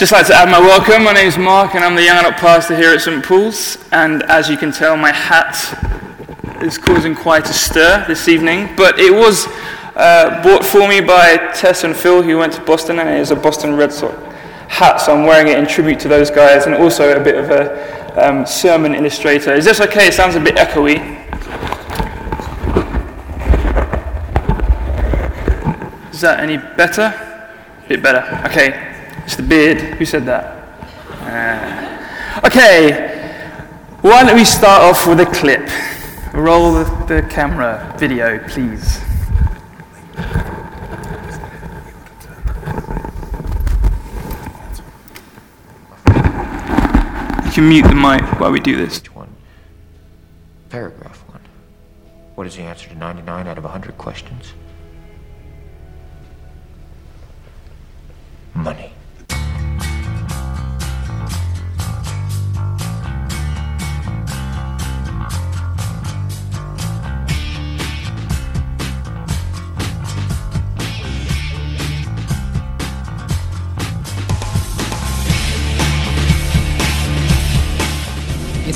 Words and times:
just 0.00 0.12
like 0.12 0.26
to 0.26 0.34
add 0.34 0.48
my 0.48 0.58
welcome. 0.58 1.04
My 1.04 1.12
name 1.12 1.26
is 1.26 1.36
Mark, 1.36 1.74
and 1.74 1.84
I'm 1.84 1.94
the 1.94 2.02
young 2.02 2.16
adult 2.16 2.36
pastor 2.36 2.74
here 2.74 2.94
at 2.94 3.02
St. 3.02 3.22
Paul's. 3.22 3.76
And 3.92 4.22
as 4.22 4.48
you 4.48 4.56
can 4.56 4.72
tell, 4.72 4.96
my 4.96 5.12
hat 5.12 5.54
is 6.62 6.78
causing 6.78 7.14
quite 7.14 7.44
a 7.50 7.52
stir 7.52 8.06
this 8.08 8.26
evening. 8.26 8.74
But 8.76 8.98
it 8.98 9.12
was 9.12 9.46
uh, 9.96 10.42
bought 10.42 10.64
for 10.64 10.88
me 10.88 11.02
by 11.02 11.52
Tess 11.52 11.84
and 11.84 11.94
Phil, 11.94 12.22
who 12.22 12.38
went 12.38 12.54
to 12.54 12.62
Boston, 12.62 12.98
and 12.98 13.10
it 13.10 13.20
is 13.20 13.30
a 13.30 13.36
Boston 13.36 13.76
Red 13.76 13.92
Sox 13.92 14.16
hat, 14.70 15.02
so 15.02 15.14
I'm 15.14 15.26
wearing 15.26 15.48
it 15.48 15.58
in 15.58 15.66
tribute 15.66 16.00
to 16.00 16.08
those 16.08 16.30
guys, 16.30 16.64
and 16.64 16.74
also 16.76 17.14
a 17.14 17.22
bit 17.22 17.34
of 17.34 17.50
a 17.50 18.26
um, 18.26 18.46
sermon 18.46 18.94
illustrator. 18.94 19.52
Is 19.52 19.66
this 19.66 19.82
okay? 19.82 20.06
It 20.06 20.14
sounds 20.14 20.34
a 20.34 20.40
bit 20.40 20.56
echoey. 20.56 20.96
Is 26.10 26.22
that 26.22 26.40
any 26.40 26.56
better? 26.56 27.12
A 27.84 27.86
bit 27.86 28.02
better. 28.02 28.42
Okay. 28.46 28.86
It's 29.30 29.36
the 29.36 29.44
beard. 29.44 29.78
Who 29.80 30.04
said 30.04 30.26
that? 30.26 30.44
Uh, 31.22 32.46
okay. 32.48 33.38
Why 34.00 34.24
don't 34.24 34.34
we 34.34 34.44
start 34.44 34.82
off 34.82 35.06
with 35.06 35.20
a 35.20 35.26
clip? 35.26 35.70
Roll 36.34 36.72
the, 36.72 37.24
camera 37.30 37.94
video, 37.96 38.40
please. 38.48 38.98
You 47.46 47.52
can 47.52 47.68
mute 47.68 47.86
the 47.86 47.94
mic 47.94 48.40
while 48.40 48.50
we 48.50 48.58
do 48.58 48.74
this. 48.74 48.98
One? 49.14 49.32
Paragraph 50.70 51.22
one. 51.28 51.42
What 52.34 52.48
is 52.48 52.56
the 52.56 52.62
answer 52.62 52.88
to 52.88 52.96
99 52.96 53.46
out 53.46 53.58
of 53.58 53.62
100 53.62 53.96
questions? 53.96 54.54
Money. 58.54 58.92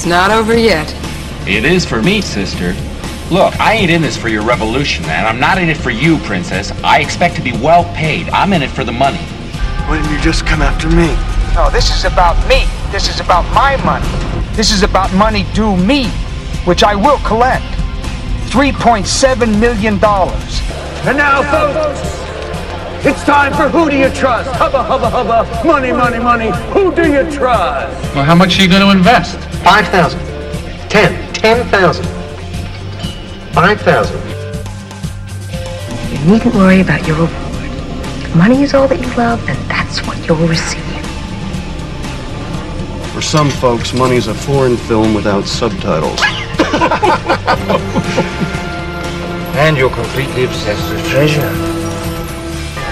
It's 0.04 0.10
not 0.10 0.30
over 0.30 0.54
yet. 0.54 0.94
It 1.48 1.64
is 1.64 1.86
for 1.86 2.02
me, 2.02 2.20
sister. 2.20 2.74
Look, 3.30 3.58
I 3.58 3.72
ain't 3.72 3.90
in 3.90 4.02
this 4.02 4.18
for 4.18 4.28
your 4.28 4.42
revolution, 4.42 5.02
and 5.06 5.26
I'm 5.26 5.40
not 5.40 5.56
in 5.56 5.70
it 5.70 5.78
for 5.78 5.88
you, 5.88 6.18
princess. 6.18 6.72
I 6.82 7.00
expect 7.00 7.36
to 7.36 7.42
be 7.42 7.52
well 7.52 7.84
paid. 7.94 8.28
I'm 8.28 8.52
in 8.52 8.62
it 8.62 8.68
for 8.68 8.84
the 8.84 8.92
money. 8.92 9.16
Why 9.16 9.96
didn't 9.96 10.12
you 10.14 10.20
just 10.20 10.44
come 10.44 10.60
after 10.60 10.90
me? 10.90 11.16
No, 11.54 11.70
this 11.70 11.90
is 11.90 12.04
about 12.04 12.36
me. 12.46 12.66
This 12.92 13.08
is 13.08 13.18
about 13.18 13.50
my 13.54 13.82
money. 13.82 14.06
This 14.54 14.72
is 14.72 14.82
about 14.82 15.10
money 15.14 15.46
due 15.54 15.74
me, 15.74 16.08
which 16.66 16.84
I 16.84 16.94
will 16.94 17.18
collect. 17.20 17.64
$3.7 18.52 19.58
million. 19.58 19.94
And 19.94 21.16
now, 21.16 21.40
folks, 21.50 22.23
it's 23.06 23.22
time 23.24 23.52
for 23.52 23.68
Who 23.68 23.90
Do 23.90 23.96
You 23.96 24.08
Trust? 24.10 24.50
Hubba, 24.52 24.82
hubba, 24.82 25.10
hubba. 25.10 25.66
Money, 25.66 25.92
money, 25.92 26.18
money. 26.18 26.50
Who 26.72 26.94
do 26.94 27.02
you 27.02 27.30
trust? 27.30 28.14
Well, 28.14 28.24
how 28.24 28.34
much 28.34 28.58
are 28.58 28.62
you 28.62 28.68
going 28.68 28.82
to 28.82 28.90
invest? 28.90 29.38
5,000. 29.62 30.18
10. 30.88 31.34
10,000. 31.34 32.04
5,000. 33.52 34.20
You 36.12 36.32
needn't 36.32 36.54
worry 36.54 36.80
about 36.80 37.06
your 37.06 37.16
reward. 37.16 38.36
Money 38.36 38.62
is 38.62 38.72
all 38.72 38.88
that 38.88 39.00
you 39.00 39.14
love, 39.16 39.46
and 39.48 39.58
that's 39.68 40.00
what 40.06 40.16
you'll 40.26 40.36
receive. 40.48 40.80
For 43.12 43.20
some 43.20 43.50
folks, 43.50 43.92
money's 43.92 44.28
a 44.28 44.34
foreign 44.34 44.76
film 44.76 45.14
without 45.14 45.44
subtitles. 45.44 46.20
And 49.56 49.76
you're 49.76 49.88
completely 49.88 50.44
obsessed 50.44 50.92
with 50.92 51.06
treasure. 51.08 51.83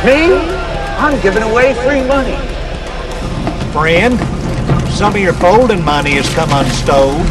Me? 0.05 0.35
I'm 0.99 1.21
giving 1.23 1.45
away 1.45 1.75
free 1.75 2.03
money. 2.03 2.35
Friend, 3.71 4.19
some 4.91 5.15
of 5.15 5.21
your 5.21 5.33
folding 5.35 5.85
money 5.85 6.15
has 6.19 6.29
come 6.35 6.51
unstowed. 6.51 7.25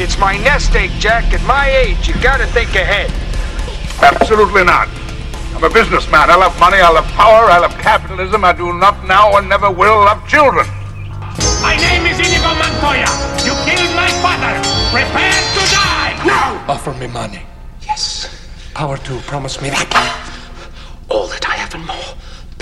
It's 0.00 0.18
my 0.18 0.38
nest 0.38 0.74
egg, 0.74 0.90
Jack. 0.98 1.34
At 1.34 1.44
my 1.46 1.68
age, 1.68 2.08
you 2.08 2.14
gotta 2.22 2.46
think 2.46 2.70
ahead. 2.76 3.12
Absolutely 4.00 4.64
not. 4.64 4.88
I'm 5.54 5.64
a 5.64 5.68
businessman. 5.68 6.30
I 6.30 6.36
love 6.36 6.58
money, 6.58 6.78
I 6.78 6.90
love 6.90 7.04
power, 7.12 7.44
I 7.50 7.58
love 7.58 7.72
capitalism. 7.76 8.42
I 8.42 8.54
do 8.54 8.72
not 8.72 9.06
now 9.06 9.36
and 9.36 9.46
never 9.46 9.70
will 9.70 10.04
love 10.08 10.26
children. 10.26 10.66
My 11.60 11.76
name 11.76 12.06
is 12.06 12.18
Inigo 12.18 12.56
Montoya. 12.56 13.04
You 13.44 13.52
killed 13.68 13.94
my 13.94 14.08
father. 14.24 14.56
Prepare 14.96 15.40
to 15.52 15.62
die 15.76 16.24
now. 16.24 16.64
Offer 16.72 16.94
me 16.94 17.06
money. 17.06 17.42
Yes. 17.82 18.32
Power 18.72 18.96
to 18.96 19.18
promise 19.28 19.60
me 19.60 19.68
that. 19.68 19.92
All 21.10 21.26
that 21.28 21.46
I 21.46 21.54
have 21.56 21.74
and 21.74 21.86
more. 21.86 22.03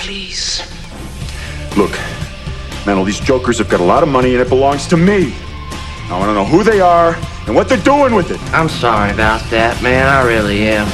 Please. 0.02 0.60
Look, 1.76 1.92
man, 2.84 2.98
all 2.98 3.04
these 3.04 3.20
jokers 3.20 3.58
have 3.58 3.68
got 3.68 3.78
a 3.78 3.84
lot 3.84 4.02
of 4.02 4.08
money 4.08 4.32
and 4.32 4.42
it 4.42 4.48
belongs 4.48 4.88
to 4.88 4.96
me. 4.96 5.32
I 6.10 6.18
want 6.18 6.28
to 6.28 6.34
know 6.34 6.44
who 6.44 6.64
they 6.64 6.80
are 6.80 7.14
and 7.46 7.54
what 7.54 7.68
they're 7.68 7.78
doing 7.78 8.12
with 8.12 8.32
it. 8.32 8.40
I'm 8.52 8.68
sorry 8.68 9.12
about 9.12 9.48
that, 9.50 9.80
man. 9.80 10.08
I 10.08 10.26
really 10.26 10.66
am. 10.66 10.88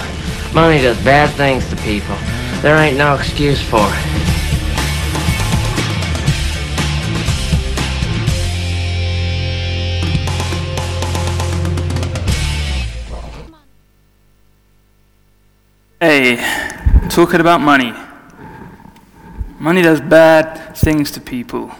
Money 0.54 0.82
does 0.82 1.02
bad 1.02 1.30
things 1.36 1.66
to 1.70 1.76
people. 1.76 2.16
There 2.60 2.76
ain't 2.76 2.98
no 2.98 3.14
excuse 3.14 3.62
for 3.62 3.80
it. 3.80 4.04
Hey, 15.98 16.36
talking 17.08 17.40
about 17.40 17.62
money. 17.62 17.94
Money 19.60 19.82
does 19.82 20.00
bad 20.00 20.76
things 20.76 21.10
to 21.10 21.20
people. 21.20 21.72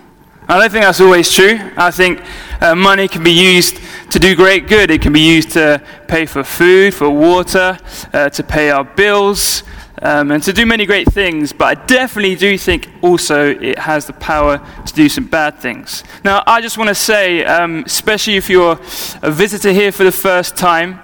I 0.49 0.59
don't 0.59 0.71
think 0.73 0.85
that's 0.85 1.01
always 1.01 1.33
true. 1.33 1.61
I 1.77 1.93
think 1.93 2.21
uh, 2.61 2.75
money 2.75 3.07
can 3.07 3.23
be 3.23 3.31
used 3.31 3.79
to 4.11 4.19
do 4.19 4.35
great 4.35 4.67
good. 4.67 4.91
It 4.91 5.01
can 5.01 5.13
be 5.13 5.21
used 5.21 5.53
to 5.53 5.81
pay 6.09 6.27
for 6.27 6.43
food, 6.43 6.93
for 6.93 7.09
water, 7.09 7.79
uh, 8.13 8.31
to 8.31 8.43
pay 8.43 8.71
our 8.71 8.83
bills, 8.83 9.63
um, 10.03 10.33
and 10.33 10.43
to 10.43 10.53
do 10.53 10.67
many 10.67 10.87
great 10.87 11.07
things. 11.13 11.53
But 11.53 11.79
I 11.79 11.87
definitely 11.87 12.35
do 12.35 12.59
think 12.59 12.89
also 13.01 13.51
it 13.51 13.79
has 13.79 14.07
the 14.07 14.13
power 14.15 14.59
to 14.85 14.93
do 14.95 15.09
some 15.09 15.27
bad 15.27 15.59
things. 15.61 16.03
Now, 16.25 16.43
I 16.49 16.61
just 16.61 16.79
want 16.79 16.89
to 16.89 16.97
say, 16.97 17.45
um, 17.45 17.85
especially 17.87 18.37
if 18.37 18.51
you're 18.51 18.81
a 19.23 19.31
visitor 19.31 19.71
here 19.71 19.93
for 19.93 20.03
the 20.03 20.11
first 20.11 20.57
time, 20.57 20.99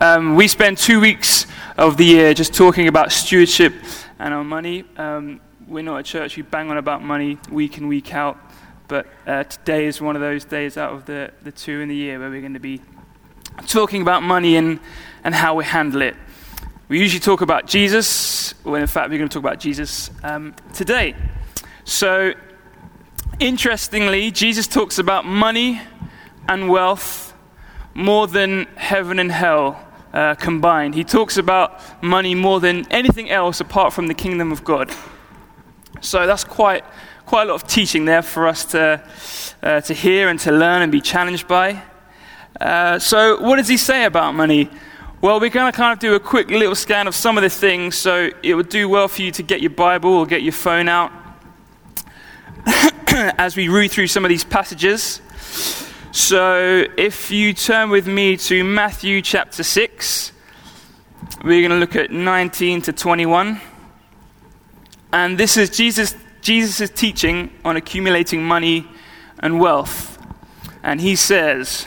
um, 0.00 0.36
we 0.36 0.46
spend 0.46 0.76
two 0.76 1.00
weeks 1.00 1.46
of 1.78 1.96
the 1.96 2.04
year 2.04 2.34
just 2.34 2.52
talking 2.52 2.86
about 2.86 3.12
stewardship 3.12 3.72
and 4.18 4.34
our 4.34 4.44
money. 4.44 4.84
We're 5.68 5.82
not 5.82 5.98
a 5.98 6.02
church 6.02 6.34
we 6.38 6.42
bang 6.42 6.70
on 6.70 6.78
about 6.78 7.02
money 7.02 7.36
week 7.50 7.76
in, 7.76 7.88
week 7.88 8.14
out. 8.14 8.38
But 8.88 9.06
uh, 9.26 9.44
today 9.44 9.84
is 9.84 10.00
one 10.00 10.16
of 10.16 10.22
those 10.22 10.46
days 10.46 10.78
out 10.78 10.94
of 10.94 11.04
the, 11.04 11.30
the 11.42 11.52
two 11.52 11.80
in 11.80 11.90
the 11.90 11.94
year 11.94 12.18
where 12.18 12.30
we're 12.30 12.40
going 12.40 12.54
to 12.54 12.58
be 12.58 12.80
talking 13.66 14.00
about 14.00 14.22
money 14.22 14.56
and, 14.56 14.80
and 15.24 15.34
how 15.34 15.56
we 15.56 15.66
handle 15.66 16.00
it. 16.00 16.16
We 16.88 16.98
usually 16.98 17.20
talk 17.20 17.42
about 17.42 17.66
Jesus, 17.66 18.54
when 18.64 18.80
in 18.80 18.86
fact 18.86 19.10
we're 19.10 19.18
going 19.18 19.28
to 19.28 19.34
talk 19.34 19.42
about 19.42 19.60
Jesus 19.60 20.10
um, 20.22 20.56
today. 20.72 21.14
So, 21.84 22.32
interestingly, 23.38 24.30
Jesus 24.30 24.66
talks 24.66 24.98
about 24.98 25.26
money 25.26 25.82
and 26.48 26.70
wealth 26.70 27.34
more 27.92 28.26
than 28.26 28.64
heaven 28.76 29.18
and 29.18 29.30
hell 29.30 29.86
uh, 30.14 30.34
combined. 30.36 30.94
He 30.94 31.04
talks 31.04 31.36
about 31.36 32.02
money 32.02 32.34
more 32.34 32.58
than 32.58 32.90
anything 32.90 33.28
else 33.28 33.60
apart 33.60 33.92
from 33.92 34.06
the 34.06 34.14
kingdom 34.14 34.50
of 34.50 34.64
God. 34.64 34.90
So 36.00 36.26
that's 36.26 36.44
quite 36.44 36.84
quite 37.28 37.42
a 37.42 37.52
lot 37.52 37.62
of 37.62 37.68
teaching 37.68 38.06
there 38.06 38.22
for 38.22 38.48
us 38.48 38.64
to, 38.64 39.02
uh, 39.62 39.82
to 39.82 39.92
hear 39.92 40.30
and 40.30 40.40
to 40.40 40.50
learn 40.50 40.80
and 40.80 40.90
be 40.90 41.00
challenged 41.00 41.46
by. 41.46 41.82
Uh, 42.58 42.98
so, 42.98 43.38
what 43.42 43.56
does 43.56 43.68
he 43.68 43.76
say 43.76 44.04
about 44.04 44.34
money? 44.34 44.70
Well, 45.20 45.38
we're 45.38 45.50
going 45.50 45.70
to 45.70 45.76
kind 45.76 45.92
of 45.92 45.98
do 45.98 46.14
a 46.14 46.20
quick 46.20 46.48
little 46.48 46.74
scan 46.74 47.06
of 47.06 47.14
some 47.14 47.36
of 47.36 47.42
the 47.42 47.50
things, 47.50 47.96
so 47.96 48.30
it 48.42 48.54
would 48.54 48.70
do 48.70 48.88
well 48.88 49.08
for 49.08 49.20
you 49.20 49.30
to 49.32 49.42
get 49.42 49.60
your 49.60 49.70
Bible 49.70 50.10
or 50.10 50.24
get 50.24 50.42
your 50.42 50.52
phone 50.52 50.88
out 50.88 51.12
as 53.36 53.56
we 53.56 53.68
read 53.68 53.90
through 53.90 54.06
some 54.06 54.24
of 54.24 54.30
these 54.30 54.44
passages. 54.44 55.20
So, 56.12 56.86
if 56.96 57.30
you 57.30 57.52
turn 57.52 57.90
with 57.90 58.06
me 58.06 58.38
to 58.38 58.64
Matthew 58.64 59.20
chapter 59.20 59.62
6, 59.62 60.32
we're 61.44 61.60
going 61.60 61.72
to 61.72 61.76
look 61.76 61.94
at 61.94 62.10
19 62.10 62.82
to 62.82 62.92
21. 62.94 63.60
And 65.12 65.38
this 65.38 65.56
is 65.56 65.70
Jesus 65.70 66.14
Jesus' 66.40 66.90
teaching 66.90 67.50
on 67.64 67.76
accumulating 67.76 68.42
money 68.42 68.86
and 69.40 69.60
wealth. 69.60 70.18
And 70.82 71.00
he 71.00 71.16
says, 71.16 71.86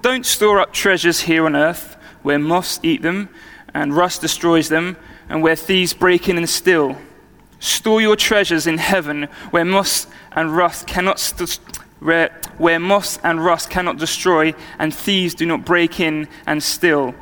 Don't 0.00 0.26
store 0.26 0.60
up 0.60 0.72
treasures 0.72 1.20
here 1.20 1.46
on 1.46 1.54
earth 1.54 1.96
where 2.22 2.38
moths 2.38 2.80
eat 2.82 3.02
them 3.02 3.28
and 3.74 3.94
rust 3.96 4.20
destroys 4.20 4.68
them 4.68 4.96
and 5.28 5.42
where 5.42 5.56
thieves 5.56 5.92
break 5.92 6.28
in 6.28 6.36
and 6.36 6.48
steal. 6.48 6.96
Store 7.60 8.00
your 8.00 8.16
treasures 8.16 8.66
in 8.66 8.78
heaven 8.78 9.24
where 9.50 9.64
moths 9.64 10.06
and 10.32 10.56
rust 10.56 10.86
cannot 10.86 11.18
st- 11.20 11.60
where, 12.00 12.30
where 12.58 12.80
and 13.22 13.44
rust 13.44 13.70
cannot 13.70 13.98
destroy 13.98 14.52
and 14.78 14.92
thieves 14.92 15.34
do 15.34 15.46
not 15.46 15.64
break 15.64 16.00
in 16.00 16.26
and 16.46 16.62
steal. 16.62 17.14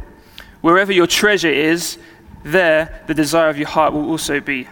Wherever 0.63 0.93
your 0.93 1.07
treasure 1.07 1.53
is, 1.53 1.99
there 2.43 3.03
the 3.07 3.15
desire 3.15 3.51
of 3.51 3.59
your 3.59 3.69
heart 3.69 3.93
will 3.93 4.09
also 4.09 4.41
be. 4.41 4.67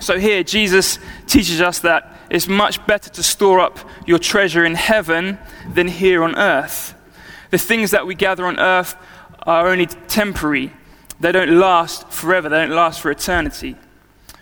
So 0.00 0.18
here 0.18 0.42
Jesus 0.42 0.98
teaches 1.26 1.60
us 1.60 1.80
that 1.80 2.16
it's 2.30 2.48
much 2.48 2.84
better 2.86 3.10
to 3.10 3.22
store 3.22 3.60
up 3.60 3.78
your 4.06 4.18
treasure 4.18 4.64
in 4.64 4.74
heaven 4.74 5.38
than 5.72 5.88
here 5.88 6.22
on 6.22 6.36
earth. 6.36 6.94
The 7.50 7.58
things 7.58 7.90
that 7.92 8.06
we 8.06 8.14
gather 8.14 8.46
on 8.46 8.58
earth 8.58 8.96
are 9.42 9.68
only 9.68 9.86
temporary. 9.86 10.72
They 11.20 11.32
don't 11.32 11.58
last 11.58 12.10
forever. 12.10 12.48
They 12.48 12.58
don't 12.58 12.76
last 12.76 13.00
for 13.00 13.10
eternity. 13.10 13.76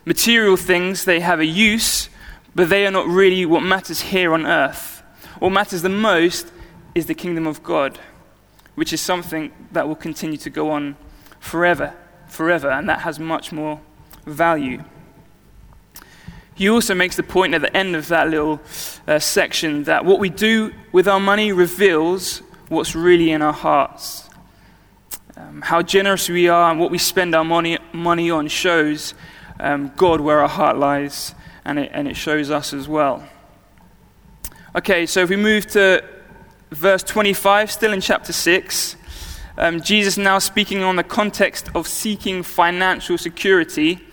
Material 0.04 0.56
things, 0.56 1.04
they 1.04 1.20
have 1.20 1.40
a 1.40 1.46
use, 1.46 2.08
but 2.54 2.68
they 2.68 2.86
are 2.86 2.90
not 2.90 3.06
really 3.06 3.46
what 3.46 3.62
matters 3.62 4.00
here 4.00 4.32
on 4.32 4.46
earth. 4.46 5.02
What 5.38 5.50
matters 5.50 5.82
the 5.82 5.88
most 5.88 6.52
is 6.94 7.06
the 7.06 7.14
kingdom 7.14 7.46
of 7.46 7.62
God, 7.62 7.98
which 8.74 8.92
is 8.92 9.00
something 9.00 9.52
that 9.72 9.86
will 9.86 9.96
continue 9.96 10.38
to 10.38 10.50
go 10.50 10.70
on 10.70 10.96
forever, 11.38 11.94
forever, 12.28 12.70
and 12.70 12.88
that 12.88 13.00
has 13.00 13.18
much 13.18 13.52
more 13.52 13.80
value. 14.24 14.82
He 16.56 16.70
also 16.70 16.94
makes 16.94 17.16
the 17.16 17.22
point 17.22 17.54
at 17.54 17.60
the 17.60 17.76
end 17.76 17.94
of 17.94 18.08
that 18.08 18.30
little 18.30 18.60
uh, 19.06 19.18
section 19.18 19.84
that 19.84 20.06
what 20.06 20.18
we 20.18 20.30
do 20.30 20.72
with 20.90 21.06
our 21.06 21.20
money 21.20 21.52
reveals 21.52 22.40
what's 22.68 22.94
really 22.94 23.30
in 23.30 23.42
our 23.42 23.52
hearts. 23.52 24.28
Um, 25.36 25.60
how 25.60 25.82
generous 25.82 26.30
we 26.30 26.48
are 26.48 26.70
and 26.70 26.80
what 26.80 26.90
we 26.90 26.96
spend 26.96 27.34
our 27.34 27.44
money, 27.44 27.76
money 27.92 28.30
on 28.30 28.48
shows 28.48 29.12
um, 29.60 29.92
God 29.96 30.22
where 30.22 30.40
our 30.40 30.48
heart 30.48 30.78
lies, 30.78 31.34
and 31.66 31.78
it, 31.78 31.90
and 31.92 32.08
it 32.08 32.16
shows 32.16 32.50
us 32.50 32.72
as 32.72 32.88
well. 32.88 33.22
Okay, 34.74 35.04
so 35.04 35.20
if 35.20 35.28
we 35.28 35.36
move 35.36 35.66
to 35.68 36.02
verse 36.70 37.02
25, 37.02 37.70
still 37.70 37.92
in 37.92 38.00
chapter 38.00 38.32
6, 38.32 38.96
um, 39.58 39.82
Jesus 39.82 40.16
now 40.16 40.38
speaking 40.38 40.82
on 40.82 40.96
the 40.96 41.04
context 41.04 41.68
of 41.74 41.86
seeking 41.86 42.42
financial 42.42 43.18
security. 43.18 44.05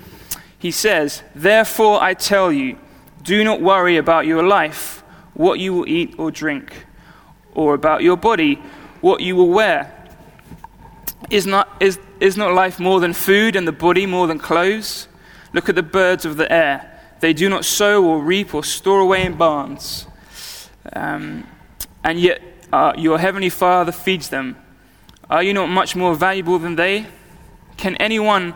He 0.63 0.71
says, 0.71 1.23
Therefore 1.35 2.01
I 2.01 2.13
tell 2.13 2.49
you, 2.49 2.77
do 3.21 3.43
not 3.43 3.59
worry 3.59 3.97
about 3.97 4.25
your 4.25 4.41
life, 4.41 5.03
what 5.33 5.59
you 5.59 5.73
will 5.73 5.89
eat 5.89 6.15
or 6.17 6.31
drink, 6.31 6.85
or 7.53 7.73
about 7.73 8.01
your 8.01 8.15
body, 8.15 8.55
what 9.01 9.19
you 9.19 9.35
will 9.35 9.49
wear. 9.49 9.91
Is 11.29 11.45
not, 11.45 11.67
is, 11.81 11.99
is 12.21 12.37
not 12.37 12.53
life 12.53 12.79
more 12.79 13.01
than 13.01 13.11
food 13.11 13.57
and 13.57 13.67
the 13.67 13.73
body 13.73 14.05
more 14.05 14.25
than 14.25 14.39
clothes? 14.39 15.09
Look 15.51 15.67
at 15.67 15.75
the 15.75 15.83
birds 15.83 16.23
of 16.23 16.37
the 16.37 16.49
air. 16.49 16.97
They 17.19 17.33
do 17.33 17.49
not 17.49 17.65
sow 17.65 18.01
or 18.05 18.21
reap 18.21 18.55
or 18.55 18.63
store 18.63 19.01
away 19.01 19.25
in 19.25 19.33
barns. 19.33 20.07
Um, 20.93 21.45
and 22.05 22.17
yet 22.17 22.41
uh, 22.71 22.93
your 22.95 23.19
heavenly 23.19 23.49
Father 23.49 23.91
feeds 23.91 24.29
them. 24.29 24.55
Are 25.29 25.43
you 25.43 25.53
not 25.53 25.67
much 25.67 25.93
more 25.93 26.15
valuable 26.15 26.57
than 26.57 26.77
they? 26.77 27.07
Can 27.75 27.97
any 27.97 28.17
one 28.17 28.55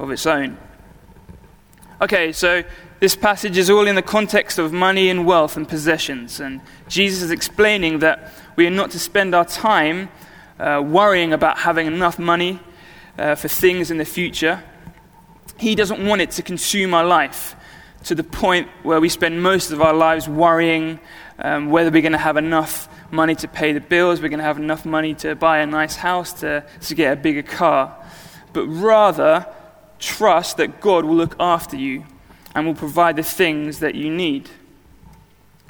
of 0.00 0.10
its 0.10 0.26
own. 0.26 0.56
Okay, 2.00 2.32
so 2.32 2.64
this 2.98 3.14
passage 3.14 3.58
is 3.58 3.68
all 3.68 3.86
in 3.86 3.94
the 3.94 4.02
context 4.02 4.58
of 4.58 4.72
money 4.72 5.10
and 5.10 5.26
wealth 5.26 5.56
and 5.56 5.68
possessions. 5.68 6.40
And 6.40 6.62
Jesus 6.88 7.22
is 7.22 7.30
explaining 7.30 7.98
that 7.98 8.32
we 8.56 8.66
are 8.66 8.70
not 8.70 8.90
to 8.92 8.98
spend 8.98 9.34
our 9.34 9.44
time 9.44 10.08
uh, 10.58 10.82
worrying 10.84 11.32
about 11.32 11.58
having 11.58 11.86
enough 11.86 12.18
money 12.18 12.58
uh, 13.18 13.34
for 13.34 13.48
things 13.48 13.90
in 13.90 13.98
the 13.98 14.04
future. 14.04 14.62
He 15.58 15.74
doesn't 15.74 16.04
want 16.04 16.22
it 16.22 16.30
to 16.32 16.42
consume 16.42 16.94
our 16.94 17.04
life 17.04 17.54
to 18.04 18.14
the 18.14 18.24
point 18.24 18.68
where 18.82 19.00
we 19.00 19.10
spend 19.10 19.42
most 19.42 19.70
of 19.70 19.82
our 19.82 19.92
lives 19.92 20.26
worrying 20.26 21.00
um, 21.38 21.68
whether 21.68 21.90
we're 21.90 22.02
going 22.02 22.12
to 22.12 22.18
have 22.18 22.38
enough 22.38 22.88
money 23.10 23.34
to 23.34 23.48
pay 23.48 23.72
the 23.72 23.80
bills, 23.80 24.22
we're 24.22 24.28
going 24.28 24.38
to 24.38 24.44
have 24.44 24.58
enough 24.58 24.86
money 24.86 25.14
to 25.16 25.34
buy 25.34 25.58
a 25.58 25.66
nice 25.66 25.96
house, 25.96 26.32
to, 26.40 26.64
to 26.80 26.94
get 26.94 27.12
a 27.12 27.16
bigger 27.16 27.42
car, 27.42 27.94
but 28.52 28.66
rather 28.66 29.46
trust 30.00 30.56
that 30.56 30.80
God 30.80 31.04
will 31.04 31.14
look 31.14 31.36
after 31.38 31.76
you 31.76 32.04
and 32.54 32.66
will 32.66 32.74
provide 32.74 33.16
the 33.16 33.22
things 33.22 33.78
that 33.80 33.94
you 33.94 34.10
need. 34.10 34.50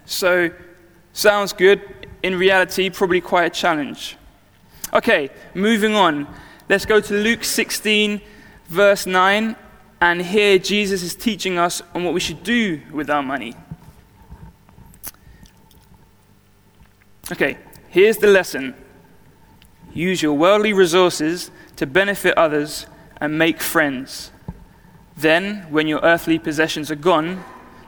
So, 0.06 0.50
sounds 1.12 1.53
good. 1.53 1.82
In 2.23 2.37
reality, 2.38 2.88
probably 2.91 3.21
quite 3.21 3.44
a 3.44 3.50
challenge. 3.50 4.17
Okay, 4.93 5.31
moving 5.55 5.94
on. 5.94 6.27
Let's 6.69 6.87
go 6.87 7.00
to 7.00 7.15
Luke 7.15 7.44
16, 7.44 8.21
verse 8.69 9.06
9, 9.06 9.56
and 10.00 10.23
here 10.23 10.59
Jesus 10.59 11.03
is 11.03 11.15
teaching 11.15 11.59
us 11.59 11.82
on 11.94 12.05
what 12.05 12.15
we 12.15 12.21
should 12.21 12.43
do 12.43 12.81
with 12.93 13.11
our 13.11 13.23
money. 13.23 13.55
Okay, 17.32 17.59
here's 17.88 18.17
the 18.17 18.27
lesson 18.27 18.75
use 19.93 20.22
your 20.22 20.34
worldly 20.34 20.72
resources 20.72 21.51
to 21.77 21.87
benefit 21.87 22.37
others 22.39 22.87
and 23.20 23.39
make 23.39 23.60
friends. 23.60 24.31
Then, 25.17 25.67
when 25.70 25.86
your 25.86 26.00
earthly 26.03 26.39
possessions 26.39 26.91
are 26.91 26.96
gone, 26.96 27.44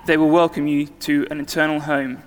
they 0.07 0.17
will 0.17 0.29
welcome 0.29 0.67
you 0.67 0.87
to 0.87 1.27
an 1.31 1.41
eternal 1.41 1.81
home. 1.81 2.23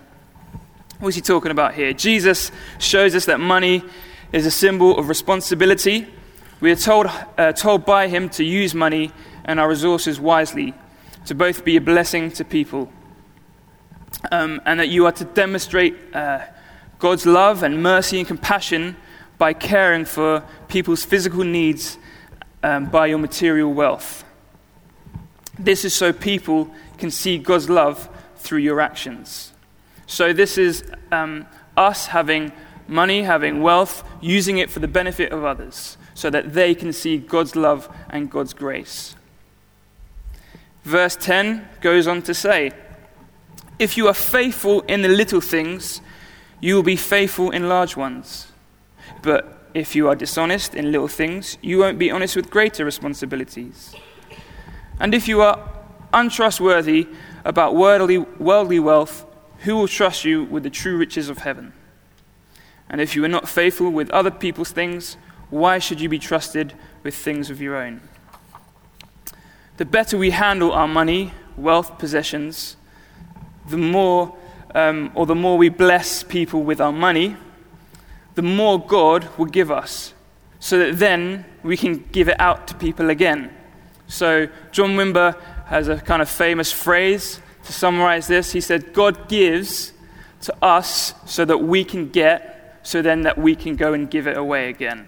What's 1.00 1.16
he 1.16 1.22
talking 1.22 1.52
about 1.52 1.76
here? 1.76 1.94
Jesus 1.94 2.52
shows 2.80 3.14
us 3.16 3.26
that 3.26 3.40
money 3.40 3.84
is 4.32 4.46
a 4.46 4.52
symbol 4.52 4.98
of 4.98 5.10
responsibility. 5.10 6.08
We 6.62 6.72
are 6.72 6.76
told, 6.76 7.08
uh, 7.38 7.52
told 7.52 7.86
by 7.86 8.08
him 8.08 8.30
to 8.30 8.44
use 8.44 8.74
money 8.74 9.12
and 9.44 9.60
our 9.60 9.70
resources 9.70 10.20
wisely 10.20 10.74
to 11.26 11.36
both 11.36 11.66
be 11.66 11.76
a 11.76 11.82
blessing 11.82 12.32
to 12.32 12.46
people 12.46 12.92
um, 14.32 14.62
and 14.66 14.80
that 14.80 14.90
you 14.90 15.06
are 15.06 15.12
to 15.12 15.26
demonstrate 15.26 15.96
uh, 16.14 16.40
God's 17.00 17.26
love 17.26 17.64
and 17.64 17.82
mercy 17.84 18.20
and 18.20 18.28
compassion 18.28 18.96
by 19.38 19.54
caring 19.54 20.06
for 20.06 20.44
people's 20.68 21.04
physical 21.04 21.44
needs 21.44 21.98
um, 22.66 22.86
by 22.86 23.06
your 23.06 23.20
material 23.20 23.72
wealth. 23.72 24.26
This 25.60 25.86
is 25.86 25.94
so 25.94 26.12
people 26.12 26.74
can 26.98 27.12
see 27.12 27.38
God's 27.38 27.70
love 27.70 28.10
through 28.38 28.60
your 28.60 28.82
actions. 28.82 29.54
So, 30.08 30.34
this 30.34 30.58
is 30.58 30.84
um, 31.12 31.46
us 31.78 32.08
having 32.08 32.52
money, 32.88 33.22
having 33.22 33.62
wealth, 33.62 34.04
using 34.20 34.58
it 34.58 34.72
for 34.72 34.80
the 34.80 34.88
benefit 34.88 35.32
of 35.32 35.46
others, 35.46 35.98
so 36.16 36.32
that 36.32 36.54
they 36.54 36.74
can 36.74 36.92
see 36.92 37.20
God's 37.20 37.56
love 37.56 37.88
and 38.10 38.32
God's 38.32 38.54
grace. 38.54 39.16
Verse 40.84 41.16
10 41.16 41.68
goes 41.82 42.08
on 42.08 42.24
to 42.24 42.34
say, 42.34 42.72
If 43.78 43.96
you 43.96 44.08
are 44.08 44.14
faithful 44.14 44.82
in 44.82 45.04
the 45.04 45.08
little 45.08 45.42
things, 45.42 46.02
you 46.62 46.74
will 46.76 46.84
be 46.84 46.96
faithful 46.96 47.52
in 47.52 47.70
large 47.70 47.96
ones. 47.96 48.52
But 49.22 49.55
if 49.76 49.96
you 49.96 50.08
are 50.08 50.16
dishonest 50.16 50.74
in 50.74 50.92
little 50.92 51.08
things, 51.08 51.60
you 51.62 51.78
won't 51.78 52.00
be 52.00 52.10
honest 52.10 52.36
with 52.36 52.50
greater 52.50 52.84
responsibilities. 52.84 53.94
And 55.00 55.14
if 55.14 55.28
you 55.28 55.42
are 55.42 55.70
untrustworthy 56.14 57.08
about 57.44 57.76
worldly, 57.76 58.18
worldly 58.18 58.80
wealth, 58.80 59.26
who 59.60 59.76
will 59.76 59.88
trust 59.88 60.26
you 60.26 60.46
with 60.46 60.64
the 60.64 60.72
true 60.72 60.98
riches 60.98 61.30
of 61.30 61.40
heaven? 61.40 61.74
And 62.90 63.00
if 63.00 63.16
you 63.16 63.24
are 63.26 63.30
not 63.30 63.48
faithful 63.48 63.92
with 63.92 64.10
other 64.10 64.32
people's 64.32 64.72
things, 64.72 65.18
why 65.52 65.78
should 65.78 66.02
you 66.02 66.10
be 66.10 66.18
trusted 66.18 66.74
with 67.04 67.14
things 67.14 67.52
of 67.52 67.62
your 67.62 67.76
own? 67.76 68.02
the 69.78 69.86
better 69.86 70.18
we 70.18 70.32
handle 70.32 70.72
our 70.72 70.88
money, 70.88 71.34
wealth, 71.58 71.98
possessions, 71.98 72.78
the 73.70 73.78
more 73.78 74.36
um, 74.74 75.12
or 75.16 75.26
the 75.26 75.36
more 75.36 75.58
we 75.58 75.70
bless 75.70 76.24
people 76.24 76.64
with 76.64 76.82
our 76.82 76.92
money, 76.92 77.38
the 78.36 78.42
more 78.42 78.80
God 78.80 79.28
will 79.38 79.46
give 79.46 79.72
us, 79.72 80.14
so 80.60 80.78
that 80.80 81.00
then 81.00 81.46
we 81.64 81.78
can 81.78 82.06
give 82.12 82.30
it 82.30 82.40
out 82.40 82.68
to 82.68 82.76
people 82.76 83.10
again. 83.10 83.52
So, 84.08 84.48
John 84.72 84.92
Wimber 84.92 85.40
has 85.66 85.88
a 85.88 85.98
kind 85.98 86.22
of 86.22 86.30
famous 86.30 86.72
phrase 86.72 87.42
to 87.64 87.74
summarize 87.74 88.28
this. 88.28 88.52
He 88.52 88.62
said, 88.62 88.94
God 88.94 89.28
gives 89.28 89.94
to 90.42 90.56
us 90.62 91.16
so 91.26 91.44
that 91.46 91.58
we 91.58 91.84
can 91.84 92.10
get, 92.10 92.80
so 92.84 93.02
then 93.02 93.22
that 93.24 93.38
we 93.38 93.56
can 93.56 93.76
go 93.76 93.94
and 93.94 94.10
give 94.10 94.28
it 94.28 94.38
away 94.38 94.70
again. 94.70 95.08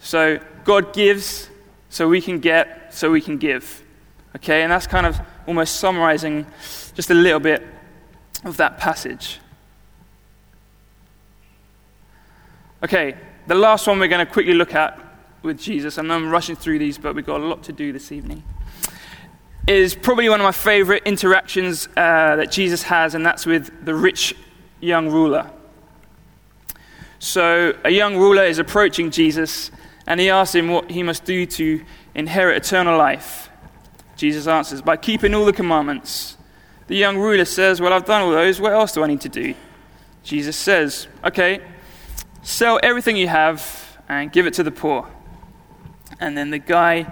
So, 0.00 0.40
God 0.64 0.92
gives 0.92 1.48
so 1.88 2.08
we 2.08 2.20
can 2.20 2.40
get, 2.40 2.94
so 2.94 3.10
we 3.10 3.20
can 3.20 3.36
give. 3.36 3.82
Okay, 4.36 4.62
and 4.62 4.72
that's 4.72 4.86
kind 4.86 5.06
of 5.06 5.20
almost 5.46 5.76
summarizing 5.76 6.46
just 6.94 7.10
a 7.10 7.14
little 7.14 7.40
bit 7.40 7.66
of 8.44 8.56
that 8.56 8.78
passage. 8.78 9.40
Okay, 12.82 13.14
the 13.46 13.54
last 13.54 13.86
one 13.86 13.98
we're 13.98 14.08
going 14.08 14.26
to 14.26 14.32
quickly 14.32 14.54
look 14.54 14.74
at 14.74 14.98
with 15.42 15.60
Jesus, 15.60 15.98
and 15.98 16.10
I'm 16.10 16.30
rushing 16.30 16.56
through 16.56 16.78
these, 16.78 16.96
but 16.96 17.14
we've 17.14 17.26
got 17.26 17.42
a 17.42 17.44
lot 17.44 17.62
to 17.64 17.72
do 17.72 17.92
this 17.92 18.10
evening, 18.10 18.42
is 19.68 19.94
probably 19.94 20.30
one 20.30 20.40
of 20.40 20.44
my 20.44 20.52
favorite 20.52 21.02
interactions 21.04 21.88
uh, 21.88 22.36
that 22.36 22.50
Jesus 22.50 22.84
has, 22.84 23.14
and 23.14 23.24
that's 23.24 23.44
with 23.44 23.84
the 23.84 23.94
rich 23.94 24.34
young 24.80 25.10
ruler. 25.10 25.50
So, 27.18 27.76
a 27.84 27.90
young 27.90 28.16
ruler 28.16 28.44
is 28.44 28.58
approaching 28.58 29.10
Jesus, 29.10 29.70
and 30.06 30.18
he 30.18 30.30
asks 30.30 30.54
him 30.54 30.68
what 30.68 30.90
he 30.90 31.02
must 31.02 31.26
do 31.26 31.44
to 31.44 31.84
inherit 32.14 32.56
eternal 32.64 32.96
life. 32.96 33.50
Jesus 34.16 34.46
answers, 34.46 34.80
By 34.80 34.96
keeping 34.96 35.34
all 35.34 35.44
the 35.44 35.52
commandments. 35.52 36.38
The 36.86 36.96
young 36.96 37.18
ruler 37.18 37.44
says, 37.44 37.78
Well, 37.78 37.92
I've 37.92 38.06
done 38.06 38.22
all 38.22 38.30
those. 38.30 38.58
What 38.58 38.72
else 38.72 38.92
do 38.92 39.02
I 39.02 39.06
need 39.06 39.20
to 39.20 39.28
do? 39.28 39.54
Jesus 40.24 40.56
says, 40.56 41.08
Okay, 41.22 41.60
sell 42.42 42.80
everything 42.82 43.16
you 43.16 43.28
have 43.28 43.98
and 44.08 44.32
give 44.32 44.46
it 44.46 44.54
to 44.54 44.62
the 44.62 44.70
poor. 44.70 45.08
And 46.18 46.36
then 46.36 46.50
the 46.50 46.58
guy 46.58 47.06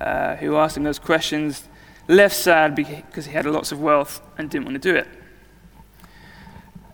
uh, 0.00 0.36
who 0.36 0.56
asked 0.56 0.76
him 0.76 0.82
those 0.82 0.98
questions 0.98 1.68
left 2.08 2.34
sad 2.34 2.74
because 2.74 3.26
he 3.26 3.32
had 3.32 3.46
lots 3.46 3.72
of 3.72 3.80
wealth 3.80 4.20
and 4.36 4.50
didn't 4.50 4.64
want 4.64 4.82
to 4.82 4.92
do 4.92 4.96
it. 4.96 5.08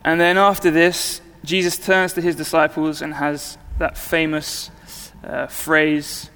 And 0.05 0.21
then 0.21 0.39
after 0.39 0.71
this, 0.71 1.21
Jesus 1.45 1.79
turns 1.79 2.13
to 2.15 2.21
his 2.21 2.37
disciples 2.37 3.03
and 3.03 3.15
has 3.15 3.59
that 3.79 3.97
famous 3.97 4.71
uh, 5.25 5.47
phrase 5.47 6.31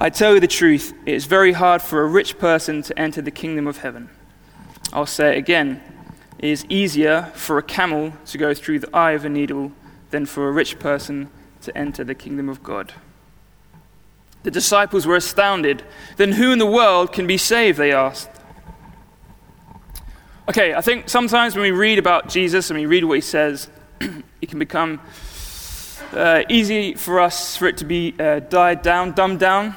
I 0.00 0.10
tell 0.10 0.34
you 0.34 0.38
the 0.38 0.46
truth, 0.46 0.94
it 1.06 1.14
is 1.14 1.24
very 1.24 1.50
hard 1.50 1.82
for 1.82 2.02
a 2.02 2.06
rich 2.06 2.38
person 2.38 2.82
to 2.82 2.96
enter 2.96 3.20
the 3.20 3.32
kingdom 3.32 3.66
of 3.66 3.78
heaven. 3.78 4.08
I'll 4.92 5.06
say 5.06 5.34
it 5.34 5.38
again. 5.38 5.82
It 6.38 6.50
is 6.50 6.64
easier 6.68 7.32
for 7.34 7.58
a 7.58 7.64
camel 7.64 8.12
to 8.26 8.38
go 8.38 8.54
through 8.54 8.78
the 8.78 8.96
eye 8.96 9.12
of 9.12 9.24
a 9.24 9.28
needle 9.28 9.72
than 10.10 10.26
for 10.26 10.48
a 10.48 10.52
rich 10.52 10.78
person 10.78 11.30
to 11.62 11.76
enter 11.76 12.04
the 12.04 12.14
kingdom 12.14 12.48
of 12.48 12.62
God. 12.62 12.92
The 14.42 14.50
disciples 14.50 15.06
were 15.06 15.16
astounded. 15.16 15.82
Then 16.16 16.32
who 16.32 16.52
in 16.52 16.58
the 16.58 16.66
world 16.66 17.12
can 17.12 17.26
be 17.26 17.36
saved? 17.36 17.78
They 17.78 17.92
asked. 17.92 18.30
Okay, 20.48 20.72
I 20.72 20.80
think 20.80 21.08
sometimes 21.08 21.54
when 21.54 21.62
we 21.62 21.72
read 21.72 21.98
about 21.98 22.28
Jesus 22.28 22.70
and 22.70 22.78
we 22.78 22.86
read 22.86 23.04
what 23.04 23.14
he 23.14 23.20
says, 23.20 23.68
it 24.00 24.48
can 24.48 24.58
become 24.58 25.00
uh, 26.12 26.42
easy 26.48 26.94
for 26.94 27.20
us 27.20 27.56
for 27.56 27.66
it 27.66 27.76
to 27.78 27.84
be 27.84 28.14
uh, 28.18 28.40
died 28.40 28.80
down, 28.80 29.12
dumbed 29.12 29.40
down, 29.40 29.76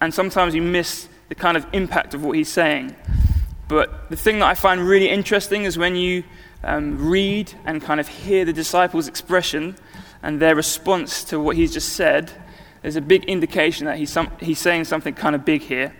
and 0.00 0.12
sometimes 0.12 0.54
you 0.54 0.60
miss 0.60 1.08
the 1.28 1.34
kind 1.34 1.56
of 1.56 1.66
impact 1.72 2.12
of 2.12 2.22
what 2.22 2.36
he's 2.36 2.50
saying. 2.50 2.94
But 3.68 4.10
the 4.10 4.16
thing 4.16 4.40
that 4.40 4.46
I 4.46 4.54
find 4.54 4.80
really 4.80 5.08
interesting 5.08 5.64
is 5.64 5.78
when 5.78 5.96
you 5.96 6.24
um, 6.62 7.08
read 7.08 7.52
and 7.64 7.82
kind 7.82 8.00
of 8.00 8.08
hear 8.08 8.44
the 8.44 8.52
disciples' 8.52 9.08
expression 9.08 9.76
and 10.22 10.40
their 10.40 10.54
response 10.54 11.24
to 11.24 11.40
what 11.40 11.56
he's 11.56 11.72
just 11.72 11.94
said, 11.94 12.30
there's 12.82 12.96
a 12.96 13.00
big 13.00 13.24
indication 13.24 13.86
that 13.86 13.98
he's, 13.98 14.10
some, 14.10 14.30
he's 14.40 14.58
saying 14.58 14.84
something 14.84 15.14
kind 15.14 15.34
of 15.34 15.44
big 15.44 15.62
here. 15.62 15.94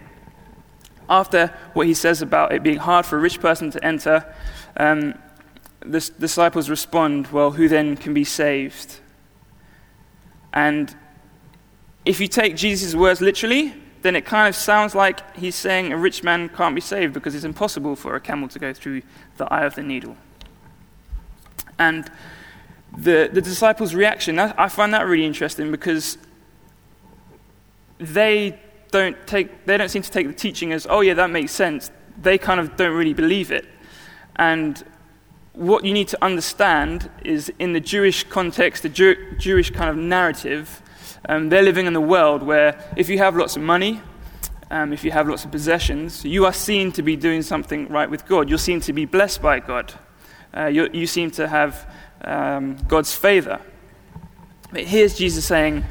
After 1.08 1.52
what 1.72 1.86
he 1.86 1.94
says 1.94 2.22
about 2.22 2.52
it 2.52 2.62
being 2.62 2.78
hard 2.78 3.04
for 3.04 3.16
a 3.16 3.20
rich 3.20 3.40
person 3.40 3.70
to 3.72 3.84
enter, 3.84 4.32
um, 4.76 5.14
the 5.80 6.10
disciples 6.18 6.70
respond, 6.70 7.28
Well, 7.28 7.52
who 7.52 7.68
then 7.68 7.96
can 7.96 8.14
be 8.14 8.24
saved? 8.24 9.00
And 10.52 10.94
if 12.04 12.20
you 12.20 12.28
take 12.28 12.56
Jesus' 12.56 12.94
words 12.94 13.20
literally, 13.20 13.74
then 14.02 14.16
it 14.16 14.24
kind 14.24 14.48
of 14.48 14.54
sounds 14.54 14.94
like 14.94 15.36
he's 15.36 15.54
saying 15.54 15.92
a 15.92 15.96
rich 15.96 16.22
man 16.22 16.48
can't 16.48 16.74
be 16.74 16.80
saved 16.80 17.12
because 17.12 17.34
it's 17.34 17.44
impossible 17.44 17.96
for 17.96 18.14
a 18.14 18.20
camel 18.20 18.48
to 18.48 18.58
go 18.58 18.72
through 18.72 19.02
the 19.36 19.52
eye 19.52 19.64
of 19.64 19.74
the 19.74 19.82
needle. 19.82 20.16
And 21.80 22.10
the, 22.96 23.30
the 23.32 23.40
disciples' 23.40 23.94
reaction, 23.94 24.38
I 24.38 24.68
find 24.68 24.92
that 24.92 25.06
really 25.06 25.24
interesting 25.24 25.70
because 25.70 26.18
they 27.98 28.60
don't, 28.90 29.16
take, 29.26 29.64
they 29.64 29.78
don't 29.78 29.88
seem 29.88 30.02
to 30.02 30.10
take 30.10 30.26
the 30.26 30.34
teaching 30.34 30.72
as, 30.72 30.86
oh, 30.88 31.00
yeah, 31.00 31.14
that 31.14 31.30
makes 31.30 31.52
sense. 31.52 31.90
They 32.20 32.36
kind 32.36 32.60
of 32.60 32.76
don't 32.76 32.94
really 32.94 33.14
believe 33.14 33.50
it. 33.50 33.66
And 34.36 34.84
what 35.54 35.84
you 35.84 35.94
need 35.94 36.08
to 36.08 36.22
understand 36.22 37.10
is 37.24 37.50
in 37.58 37.72
the 37.72 37.80
Jewish 37.80 38.24
context, 38.24 38.82
the 38.82 38.90
Jew- 38.90 39.36
Jewish 39.38 39.70
kind 39.70 39.88
of 39.88 39.96
narrative, 39.96 40.82
um, 41.30 41.48
they're 41.48 41.62
living 41.62 41.86
in 41.86 41.96
a 41.96 42.00
world 42.00 42.42
where 42.42 42.78
if 42.94 43.08
you 43.08 43.16
have 43.18 43.36
lots 43.36 43.56
of 43.56 43.62
money, 43.62 44.02
um, 44.70 44.92
if 44.92 45.02
you 45.02 45.12
have 45.12 45.28
lots 45.28 45.46
of 45.46 45.50
possessions, 45.50 46.26
you 46.26 46.44
are 46.44 46.52
seen 46.52 46.92
to 46.92 47.02
be 47.02 47.16
doing 47.16 47.40
something 47.42 47.88
right 47.88 48.10
with 48.10 48.26
God. 48.26 48.50
You're 48.50 48.58
seen 48.58 48.80
to 48.80 48.92
be 48.92 49.06
blessed 49.06 49.40
by 49.40 49.60
God. 49.60 49.94
Uh, 50.56 50.66
you 50.66 51.06
seem 51.06 51.30
to 51.32 51.46
have 51.46 51.88
um, 52.24 52.76
God's 52.88 53.14
favor. 53.14 53.60
But 54.72 54.84
here's 54.84 55.16
Jesus 55.16 55.44
saying 55.44 55.84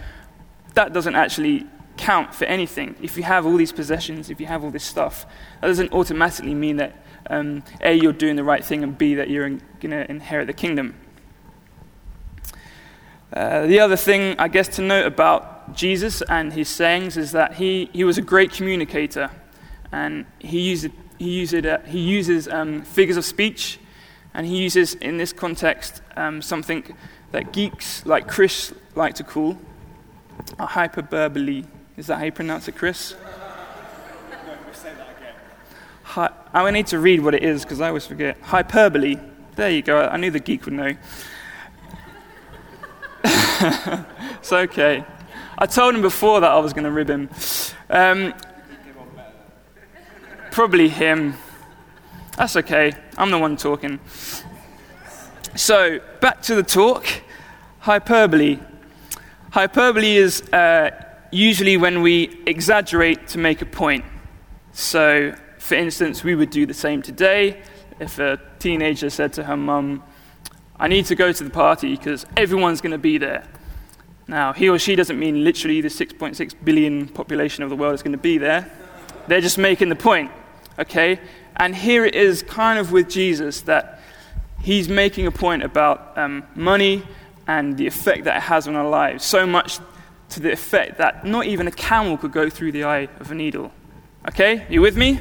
that 0.73 0.93
doesn't 0.93 1.15
actually 1.15 1.65
count 1.97 2.33
for 2.33 2.45
anything. 2.45 2.95
If 3.01 3.17
you 3.17 3.23
have 3.23 3.45
all 3.45 3.57
these 3.57 3.71
possessions, 3.71 4.29
if 4.29 4.39
you 4.39 4.45
have 4.45 4.63
all 4.63 4.71
this 4.71 4.85
stuff, 4.85 5.25
that 5.59 5.67
doesn't 5.67 5.91
automatically 5.91 6.53
mean 6.53 6.77
that 6.77 7.03
um, 7.29 7.63
A, 7.81 7.93
you're 7.93 8.13
doing 8.13 8.35
the 8.35 8.43
right 8.43 8.63
thing, 8.63 8.83
and 8.83 8.97
B, 8.97 9.15
that 9.15 9.29
you're 9.29 9.49
going 9.49 9.91
to 9.91 10.09
inherit 10.09 10.47
the 10.47 10.53
kingdom. 10.53 10.95
Uh, 13.31 13.67
the 13.67 13.79
other 13.79 13.97
thing, 13.97 14.39
I 14.39 14.47
guess, 14.47 14.67
to 14.77 14.81
note 14.81 15.05
about 15.05 15.75
Jesus 15.75 16.21
and 16.23 16.53
his 16.53 16.67
sayings 16.69 17.17
is 17.17 17.31
that 17.33 17.55
he, 17.55 17.89
he 17.93 18.03
was 18.03 18.17
a 18.17 18.23
great 18.23 18.51
communicator. 18.51 19.29
And 19.91 20.25
he, 20.39 20.61
used, 20.61 20.87
he, 21.17 21.29
used, 21.29 21.65
uh, 21.65 21.79
he 21.81 21.99
uses 21.99 22.47
um, 22.47 22.81
figures 22.83 23.17
of 23.17 23.25
speech, 23.25 23.79
and 24.39 24.47
he 24.47 24.55
uses, 24.55 24.93
in 24.93 25.17
this 25.17 25.33
context, 25.33 26.01
um, 26.15 26.41
something 26.41 26.95
that 27.33 27.51
geeks 27.51 28.05
like 28.05 28.29
Chris 28.29 28.73
like 28.95 29.15
to 29.15 29.23
call 29.25 29.57
a 30.57 30.65
hyperbole. 30.65 31.65
Is 31.97 32.07
that 32.07 32.19
how 32.19 32.23
you 32.23 32.31
pronounce 32.31 32.69
it, 32.69 32.77
Chris? 32.77 33.15
Hi- 36.03 36.31
I 36.53 36.71
need 36.71 36.87
to 36.87 36.99
read 36.99 37.19
what 37.19 37.35
it 37.35 37.43
is 37.43 37.63
because 37.63 37.81
I 37.81 37.89
always 37.89 38.07
forget. 38.07 38.39
Hyperbole. 38.39 39.17
There 39.57 39.69
you 39.69 39.81
go. 39.81 40.07
I 40.07 40.15
knew 40.15 40.31
the 40.31 40.39
geek 40.39 40.63
would 40.63 40.73
know. 40.73 40.95
it's 43.25 44.53
okay. 44.53 45.03
I 45.57 45.65
told 45.65 45.95
him 45.95 46.01
before 46.01 46.39
that 46.39 46.49
I 46.49 46.59
was 46.59 46.71
going 46.71 46.85
to 46.85 46.91
rib 46.91 47.09
him. 47.09 47.29
Um, 47.89 48.33
probably 50.49 50.87
him. 50.87 51.33
That's 52.39 52.55
okay. 52.55 52.93
I'm 53.17 53.31
the 53.31 53.37
one 53.37 53.57
talking. 53.57 53.99
So, 55.55 55.99
back 56.21 56.41
to 56.43 56.55
the 56.55 56.63
talk. 56.63 57.05
Hyperbole. 57.79 58.59
Hyperbole 59.51 60.15
is 60.15 60.41
uh, 60.53 60.91
usually 61.33 61.75
when 61.75 62.01
we 62.01 62.41
exaggerate 62.45 63.27
to 63.27 63.39
make 63.39 63.61
a 63.61 63.65
point. 63.65 64.05
So, 64.71 65.35
for 65.57 65.75
instance, 65.75 66.23
we 66.23 66.33
would 66.33 66.49
do 66.49 66.65
the 66.65 66.73
same 66.73 67.01
today 67.01 67.61
if 67.99 68.19
a 68.19 68.39
teenager 68.57 69.09
said 69.09 69.33
to 69.33 69.43
her 69.43 69.57
mum, 69.57 70.01
I 70.77 70.87
need 70.87 71.07
to 71.07 71.15
go 71.15 71.33
to 71.33 71.43
the 71.43 71.49
party 71.49 71.97
because 71.97 72.25
everyone's 72.37 72.79
going 72.79 72.93
to 72.93 72.97
be 72.97 73.17
there. 73.17 73.43
Now, 74.29 74.53
he 74.53 74.69
or 74.69 74.79
she 74.79 74.95
doesn't 74.95 75.19
mean 75.19 75.43
literally 75.43 75.81
the 75.81 75.89
6.6 75.89 76.55
billion 76.63 77.09
population 77.09 77.65
of 77.65 77.69
the 77.69 77.75
world 77.75 77.95
is 77.95 78.01
going 78.01 78.13
to 78.13 78.17
be 78.17 78.37
there. 78.37 78.71
They're 79.27 79.41
just 79.41 79.57
making 79.57 79.89
the 79.89 79.97
point, 79.97 80.31
okay? 80.79 81.19
And 81.57 81.75
here 81.75 82.05
it 82.05 82.15
is 82.15 82.43
kind 82.43 82.79
of 82.79 82.91
with 82.91 83.09
Jesus 83.09 83.61
that 83.61 83.99
he's 84.61 84.89
making 84.89 85.27
a 85.27 85.31
point 85.31 85.63
about 85.63 86.17
um, 86.17 86.43
money 86.55 87.03
and 87.47 87.77
the 87.77 87.87
effect 87.87 88.25
that 88.25 88.37
it 88.37 88.43
has 88.43 88.67
on 88.67 88.75
our 88.75 88.89
lives. 88.89 89.25
So 89.25 89.45
much 89.45 89.79
to 90.29 90.39
the 90.39 90.51
effect 90.51 90.97
that 90.97 91.25
not 91.25 91.45
even 91.45 91.67
a 91.67 91.71
camel 91.71 92.17
could 92.17 92.31
go 92.31 92.49
through 92.49 92.71
the 92.71 92.83
eye 92.83 93.09
of 93.19 93.31
a 93.31 93.35
needle. 93.35 93.71
Okay? 94.27 94.65
You 94.69 94.81
with 94.81 94.95
me? 94.95 95.19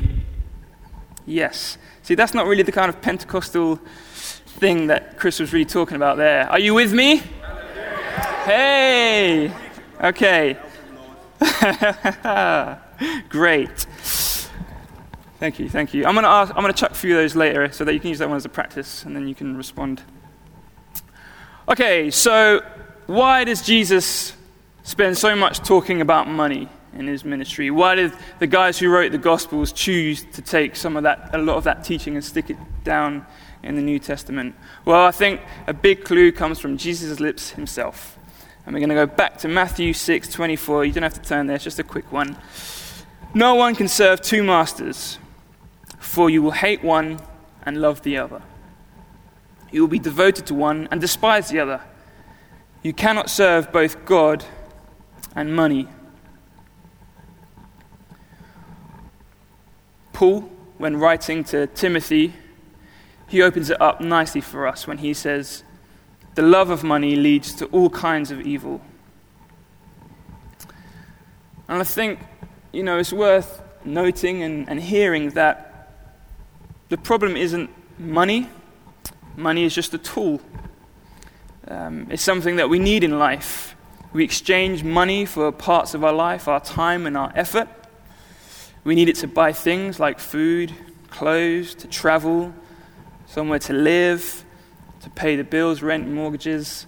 Yes. 1.27 1.79
See, 2.03 2.15
that's 2.15 2.35
not 2.35 2.47
really 2.47 2.63
the 2.63 2.73
kind 2.73 2.89
of 2.89 3.01
Pentecostal 3.01 3.81
thing 4.59 4.89
that 4.89 5.19
Chris 5.19 5.41
was 5.41 5.53
really 5.53 5.65
talking 5.65 5.97
about 5.97 6.17
there. 6.17 6.49
Are 6.51 6.59
you 6.59 6.75
with 6.75 6.93
me? 6.93 7.23
Hey! 8.45 9.53
Okay. 10.03 10.57
Great. 13.29 13.87
Thank 15.39 15.61
you, 15.61 15.69
thank 15.69 15.95
you. 15.95 16.05
I'm 16.05 16.15
going 16.15 16.25
to 16.25 16.31
ask, 16.31 16.53
I'm 16.57 16.63
going 16.63 16.73
to 16.73 16.79
chuck 16.79 16.91
a 16.91 16.95
few 16.95 17.17
of 17.17 17.23
those 17.23 17.37
later 17.37 17.71
so 17.71 17.85
that 17.85 17.95
you 17.95 18.01
can 18.01 18.09
use 18.09 18.19
that 18.19 18.29
one 18.29 18.37
as 18.37 18.45
a 18.45 18.49
practice 18.49 19.05
and 19.05 19.15
then 19.15 19.29
you 19.29 19.37
can 19.37 19.57
respond. 19.57 20.03
Okay, 21.69 22.11
so 22.11 22.61
why 23.07 23.45
does 23.45 23.63
Jesus 23.63 24.33
spend 24.83 25.17
so 25.17 25.37
much 25.37 25.61
talking 25.61 26.01
about 26.01 26.27
money 26.27 26.69
in 26.93 27.07
his 27.07 27.25
ministry? 27.25 27.71
Why 27.71 27.95
did 27.95 28.13
the 28.41 28.49
guys 28.49 28.81
who 28.81 28.91
wrote 28.91 29.13
the 29.13 29.19
Gospels 29.19 29.71
choose 29.71 30.25
to 30.33 30.43
take 30.43 30.75
some 30.75 30.97
of 30.97 31.05
that, 31.05 31.31
a 31.33 31.39
lot 31.39 31.57
of 31.57 31.65
that 31.65 31.85
teaching 31.85 32.17
and 32.17 32.25
stick 32.25 32.51
it 32.51 32.57
down 32.83 33.25
in 33.63 33.77
the 33.77 33.83
New 33.83 34.01
Testament? 34.01 34.57
Well, 34.85 35.05
I 35.05 35.13
think 35.13 35.41
a 35.69 35.73
big 35.73 36.05
clue 36.05 36.33
comes 36.33 36.59
from 36.59 36.77
Jesus' 36.77 37.21
lips 37.21 37.51
himself. 37.51 38.19
And 38.67 38.75
we're 38.75 38.81
going 38.81 38.89
to 38.89 38.97
go 38.97 39.07
back 39.07 39.39
to 39.39 39.49
Matthew 39.49 39.93
6 39.93 40.31
24. 40.31 40.85
You 40.85 40.93
don't 40.93 41.05
have 41.05 41.15
to 41.15 41.23
turn 41.23 41.47
there, 41.47 41.55
it's 41.55 41.65
just 41.65 41.79
a 41.79 41.85
quick 41.85 42.11
one. 42.11 42.37
No 43.35 43.55
one 43.55 43.77
can 43.77 43.87
serve 43.87 44.21
two 44.21 44.43
masters 44.43 45.19
for 45.99 46.31
you 46.31 46.43
will 46.43 46.53
hate 46.53 46.83
one 46.83 47.21
and 47.65 47.81
love 47.81 48.03
the 48.03 48.17
other. 48.17 48.43
You 49.71 49.83
will 49.83 49.89
be 49.89 49.99
devoted 49.99 50.47
to 50.47 50.55
one 50.55 50.89
and 50.91 51.01
despise 51.01 51.49
the 51.49 51.61
other. 51.61 51.83
You 52.83 52.93
cannot 52.93 53.29
serve 53.29 53.73
both 53.73 54.05
God 54.05 54.45
and 55.35 55.55
money. 55.55 55.89
Paul, 60.13 60.51
when 60.79 60.97
writing 60.97 61.45
to 61.45 61.67
Timothy, 61.67 62.33
he 63.29 63.43
opens 63.43 63.71
it 63.71 63.81
up 63.81 64.01
nicely 64.01 64.41
for 64.41 64.67
us 64.67 64.87
when 64.87 64.99
he 64.99 65.13
says, 65.13 65.63
The 66.35 66.43
love 66.43 66.71
of 66.71 66.83
money 66.83 67.15
leads 67.15 67.53
to 67.55 67.67
all 67.67 67.91
kinds 67.91 68.31
of 68.31 68.41
evil. 68.41 68.81
And 71.69 71.81
I 71.81 71.85
think, 71.85 72.21
you 72.73 72.83
know, 72.83 72.99
it's 72.99 73.13
worth 73.13 73.61
noting 73.85 74.43
and, 74.43 74.69
and 74.69 74.81
hearing 74.81 75.31
that 75.31 75.68
the 76.89 76.97
problem 76.97 77.37
isn't 77.37 77.71
money, 77.99 78.49
money 79.37 79.65
is 79.65 79.75
just 79.75 79.93
a 79.95 79.99
tool. 79.99 80.41
Um, 81.67 82.07
it's 82.11 82.23
something 82.23 82.57
that 82.57 82.71
we 82.71 82.79
need 82.79 83.05
in 83.05 83.19
life. 83.19 83.77
We 84.13 84.25
exchange 84.25 84.83
money 84.83 85.27
for 85.27 85.53
parts 85.53 85.93
of 85.93 86.03
our 86.03 86.13
life, 86.13 86.49
our 86.49 86.61
time, 86.61 87.07
and 87.07 87.17
our 87.17 87.31
effort. 87.35 87.69
We 88.85 88.95
need 88.95 89.09
it 89.09 89.17
to 89.17 89.29
buy 89.29 89.53
things 89.53 90.01
like 90.01 90.19
food, 90.19 90.73
clothes, 91.11 91.75
to 91.75 91.89
travel, 91.89 92.55
somewhere 93.27 93.59
to 93.59 93.75
live, 93.75 94.45
to 95.03 95.11
pay 95.11 95.37
the 95.37 95.45
bills, 95.45 95.83
rent, 95.83 96.09
mortgages, 96.09 96.87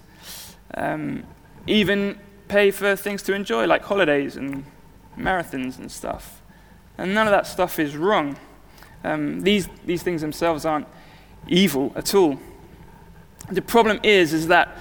um, 0.73 1.23
even 1.67 2.19
pay 2.47 2.71
for 2.71 2.95
things 2.95 3.21
to 3.23 3.33
enjoy, 3.33 3.67
like 3.67 3.83
holidays 3.83 4.35
and 4.35 4.65
marathons 5.15 5.77
and 5.77 5.91
stuff. 5.91 6.41
And 6.97 7.13
none 7.13 7.27
of 7.27 7.31
that 7.31 7.45
stuff 7.45 7.77
is 7.77 7.95
wrong. 7.95 8.37
Um, 9.03 9.41
these, 9.41 9.67
these 9.85 10.03
things 10.03 10.21
themselves 10.21 10.65
aren't 10.65 10.87
evil 11.47 11.91
at 11.95 12.13
all. 12.13 12.37
The 13.49 13.61
problem 13.61 13.99
is, 14.03 14.33
is 14.33 14.47
that 14.47 14.77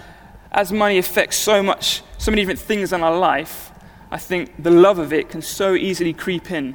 as 0.52 0.72
money 0.72 0.98
affects 0.98 1.36
so 1.36 1.62
much, 1.62 2.02
so 2.18 2.30
many 2.30 2.42
different 2.42 2.60
things 2.60 2.92
in 2.92 3.02
our 3.02 3.16
life, 3.16 3.70
I 4.10 4.18
think 4.18 4.62
the 4.62 4.70
love 4.70 4.98
of 4.98 5.12
it 5.12 5.28
can 5.30 5.42
so 5.42 5.74
easily 5.74 6.12
creep 6.12 6.50
in. 6.50 6.74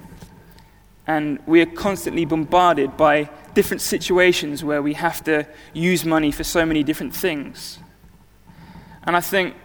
And 1.07 1.39
we 1.45 1.61
are 1.61 1.65
constantly 1.67 2.25
bombarded 2.25 2.97
by 2.97 3.29
different 3.53 3.81
situations 3.81 4.63
where 4.63 4.81
we 4.81 4.93
have 4.93 5.23
to 5.25 5.47
use 5.73 6.03
money 6.03 6.31
for 6.31 6.43
so 6.43 6.65
many 6.65 6.83
different 6.83 7.15
things. 7.15 7.79
And 9.03 9.15
I 9.15 9.21
think 9.21 9.55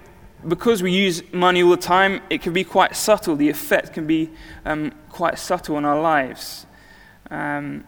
because 0.47 0.83
we 0.83 0.93
use 0.93 1.23
money 1.33 1.63
all 1.63 1.71
the 1.71 1.77
time, 1.77 2.21
it 2.31 2.43
can 2.43 2.53
be 2.53 2.65
quite 2.65 2.97
subtle. 2.97 3.37
The 3.37 3.49
effect 3.49 3.95
can 3.95 4.07
be 4.07 4.31
um, 4.65 4.93
quite 5.09 5.39
subtle 5.39 5.79
in 5.79 5.85
our 5.85 6.01
lives. 6.01 6.67
Um, 7.31 7.85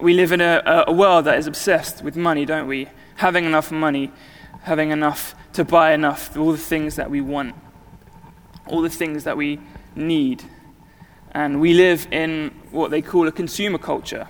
we 0.00 0.14
live 0.14 0.32
in 0.32 0.40
a, 0.40 0.84
a 0.86 0.92
world 0.92 1.26
that 1.26 1.38
is 1.38 1.46
obsessed 1.46 2.02
with 2.02 2.16
money, 2.16 2.44
don't 2.44 2.66
we? 2.66 2.88
Having 3.16 3.44
enough 3.44 3.70
money, 3.70 4.10
having 4.62 4.90
enough 4.90 5.34
to 5.52 5.64
buy 5.64 5.92
enough, 5.92 6.36
all 6.36 6.52
the 6.52 6.58
things 6.58 6.96
that 6.96 7.10
we 7.10 7.20
want, 7.20 7.54
all 8.66 8.80
the 8.80 8.90
things 8.90 9.24
that 9.24 9.36
we 9.36 9.60
need. 9.94 10.42
And 11.32 11.60
we 11.60 11.74
live 11.74 12.08
in 12.10 12.50
what 12.70 12.90
they 12.90 13.02
call 13.02 13.28
a 13.28 13.32
consumer 13.32 13.78
culture, 13.78 14.28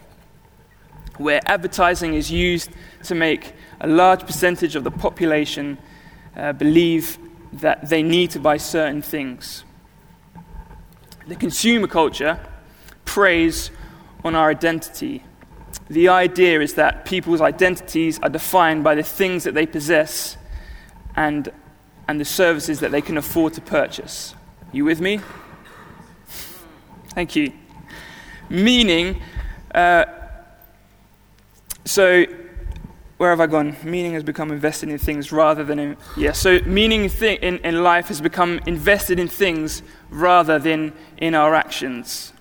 where 1.18 1.40
advertising 1.46 2.14
is 2.14 2.30
used 2.30 2.70
to 3.04 3.14
make 3.14 3.54
a 3.80 3.86
large 3.86 4.26
percentage 4.26 4.74
of 4.74 4.82
the 4.82 4.90
population 4.90 5.78
uh, 6.36 6.52
believe 6.52 7.18
that 7.52 7.88
they 7.88 8.02
need 8.02 8.30
to 8.30 8.40
buy 8.40 8.56
certain 8.56 9.02
things. 9.02 9.64
The 11.28 11.36
consumer 11.36 11.86
culture 11.86 12.40
preys 13.04 13.70
on 14.24 14.34
our 14.34 14.50
identity. 14.50 15.24
The 15.88 16.08
idea 16.08 16.60
is 16.60 16.74
that 16.74 17.04
people's 17.04 17.40
identities 17.40 18.18
are 18.22 18.28
defined 18.28 18.84
by 18.84 18.94
the 18.94 19.02
things 19.02 19.44
that 19.44 19.54
they 19.54 19.66
possess 19.66 20.36
and, 21.16 21.50
and 22.08 22.20
the 22.20 22.24
services 22.24 22.80
that 22.80 22.90
they 22.90 23.02
can 23.02 23.18
afford 23.18 23.54
to 23.54 23.60
purchase. 23.60 24.34
You 24.72 24.84
with 24.84 25.00
me? 25.00 25.20
Thank 27.10 27.36
you. 27.36 27.52
Meaning, 28.48 29.20
uh, 29.74 30.04
so 31.84 32.24
where 33.22 33.30
have 33.30 33.40
I 33.40 33.46
gone? 33.46 33.76
Meaning 33.84 34.14
has 34.14 34.24
become 34.24 34.50
invested 34.50 34.88
in 34.88 34.98
things 34.98 35.30
rather 35.30 35.62
than 35.62 35.78
in. 35.78 35.96
Yeah, 36.16 36.32
so 36.32 36.58
meaning 36.66 37.04
in, 37.04 37.10
in, 37.36 37.58
in 37.58 37.82
life 37.82 38.08
has 38.08 38.20
become 38.20 38.60
invested 38.66 39.18
in 39.18 39.28
things 39.28 39.82
rather 40.10 40.58
than 40.58 40.92
in 41.18 41.34
our 41.34 41.54
actions. 41.54 42.32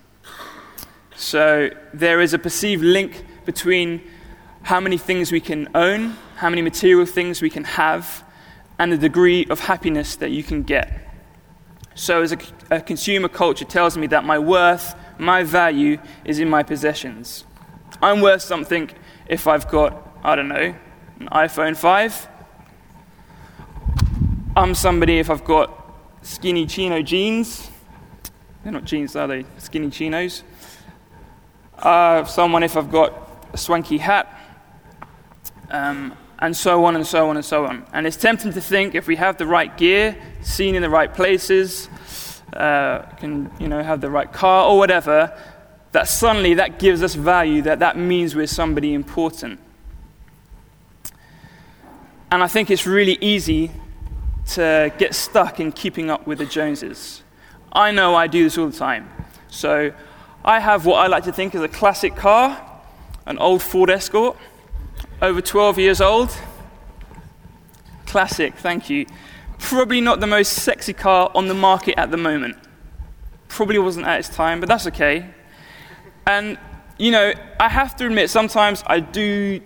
So 1.22 1.70
there 1.94 2.20
is 2.20 2.34
a 2.34 2.38
perceived 2.38 2.82
link 2.82 3.24
between 3.44 4.02
how 4.62 4.80
many 4.80 4.98
things 4.98 5.30
we 5.30 5.40
can 5.40 5.68
own, 5.72 6.16
how 6.34 6.50
many 6.50 6.62
material 6.62 7.06
things 7.06 7.40
we 7.40 7.48
can 7.48 7.62
have, 7.62 8.24
and 8.76 8.92
the 8.92 8.98
degree 8.98 9.46
of 9.46 9.60
happiness 9.60 10.16
that 10.16 10.32
you 10.32 10.42
can 10.42 10.64
get. 10.64 11.14
So, 11.94 12.22
as 12.22 12.32
a, 12.32 12.38
a, 12.72 12.80
consumer 12.80 13.28
culture 13.28 13.64
tells 13.64 13.96
me 13.96 14.08
that 14.08 14.24
my 14.24 14.36
worth, 14.36 14.96
my 15.16 15.44
value 15.44 15.98
is 16.24 16.40
in 16.40 16.48
my 16.50 16.64
possessions. 16.64 17.44
I'm 18.02 18.20
worth 18.20 18.42
something 18.42 18.90
if 19.28 19.46
I've 19.46 19.68
got, 19.68 20.18
I 20.24 20.34
don't 20.34 20.48
know, 20.48 20.74
an 21.20 21.28
iPhone 21.30 21.76
5. 21.76 22.28
I'm 24.56 24.74
somebody 24.74 25.20
if 25.20 25.30
I've 25.30 25.44
got 25.44 25.70
skinny 26.22 26.66
chino 26.66 27.00
jeans. 27.00 27.70
They're 28.64 28.72
not 28.72 28.84
jeans, 28.84 29.14
are 29.14 29.28
they? 29.28 29.44
Skinny 29.58 29.90
chinos 29.90 30.42
uh, 31.82 32.24
someone 32.24 32.62
if 32.62 32.76
I've 32.76 32.90
got 32.90 33.12
a 33.52 33.58
swanky 33.58 33.98
hat, 33.98 34.26
um, 35.70 36.16
and 36.38 36.56
so 36.56 36.84
on 36.84 36.96
and 36.96 37.06
so 37.06 37.28
on 37.28 37.36
and 37.36 37.44
so 37.44 37.66
on. 37.66 37.84
And 37.92 38.06
it's 38.06 38.16
tempting 38.16 38.52
to 38.52 38.60
think 38.60 38.94
if 38.94 39.06
we 39.06 39.16
have 39.16 39.36
the 39.36 39.46
right 39.46 39.76
gear, 39.76 40.16
seen 40.42 40.74
in 40.74 40.82
the 40.82 40.90
right 40.90 41.12
places, 41.12 41.88
uh, 42.52 43.02
can 43.18 43.50
you 43.58 43.68
know 43.68 43.82
have 43.82 44.00
the 44.00 44.10
right 44.10 44.32
car 44.32 44.68
or 44.68 44.78
whatever, 44.78 45.36
that 45.92 46.08
suddenly 46.08 46.54
that 46.54 46.78
gives 46.78 47.02
us 47.02 47.14
value. 47.14 47.62
That 47.62 47.80
that 47.80 47.96
means 47.96 48.34
we're 48.34 48.46
somebody 48.46 48.94
important. 48.94 49.60
And 52.30 52.42
I 52.42 52.48
think 52.48 52.70
it's 52.70 52.86
really 52.86 53.18
easy 53.20 53.70
to 54.52 54.92
get 54.98 55.14
stuck 55.14 55.60
in 55.60 55.70
keeping 55.70 56.10
up 56.10 56.26
with 56.26 56.38
the 56.38 56.46
Joneses. 56.46 57.22
I 57.72 57.90
know 57.90 58.14
I 58.14 58.26
do 58.26 58.44
this 58.44 58.56
all 58.58 58.68
the 58.68 58.76
time. 58.76 59.10
So 59.48 59.92
I 60.44 60.58
have 60.58 60.86
what 60.86 60.96
I 60.96 61.06
like 61.06 61.24
to 61.24 61.32
think 61.32 61.54
is 61.54 61.60
a 61.60 61.68
classic 61.68 62.16
car, 62.16 62.60
an 63.26 63.38
old 63.38 63.62
Ford 63.62 63.90
Escort, 63.90 64.36
over 65.20 65.40
12 65.40 65.78
years 65.78 66.00
old. 66.00 66.36
Classic, 68.06 68.52
thank 68.56 68.90
you. 68.90 69.06
Probably 69.58 70.00
not 70.00 70.18
the 70.18 70.26
most 70.26 70.52
sexy 70.54 70.92
car 70.92 71.30
on 71.36 71.46
the 71.46 71.54
market 71.54 71.96
at 71.96 72.10
the 72.10 72.16
moment. 72.16 72.56
Probably 73.46 73.78
wasn't 73.78 74.06
at 74.06 74.18
its 74.18 74.28
time, 74.28 74.58
but 74.58 74.68
that's 74.68 74.88
okay. 74.88 75.28
And, 76.26 76.58
you 76.98 77.12
know, 77.12 77.32
I 77.60 77.68
have 77.68 77.94
to 77.96 78.06
admit, 78.06 78.28
sometimes 78.28 78.82
I 78.88 78.98
do, 78.98 79.60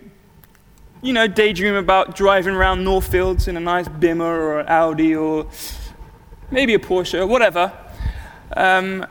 you 1.00 1.12
know, 1.14 1.26
daydream 1.26 1.74
about 1.74 2.14
driving 2.14 2.54
around 2.54 2.84
Northfields 2.84 3.48
in 3.48 3.56
a 3.56 3.60
nice 3.60 3.88
Bimmer 3.88 4.20
or 4.20 4.60
an 4.60 4.68
Audi 4.68 5.16
or 5.16 5.46
maybe 6.50 6.74
a 6.74 6.78
Porsche 6.78 7.20
or 7.20 7.26
whatever. 7.26 7.72
Um, 8.54 9.06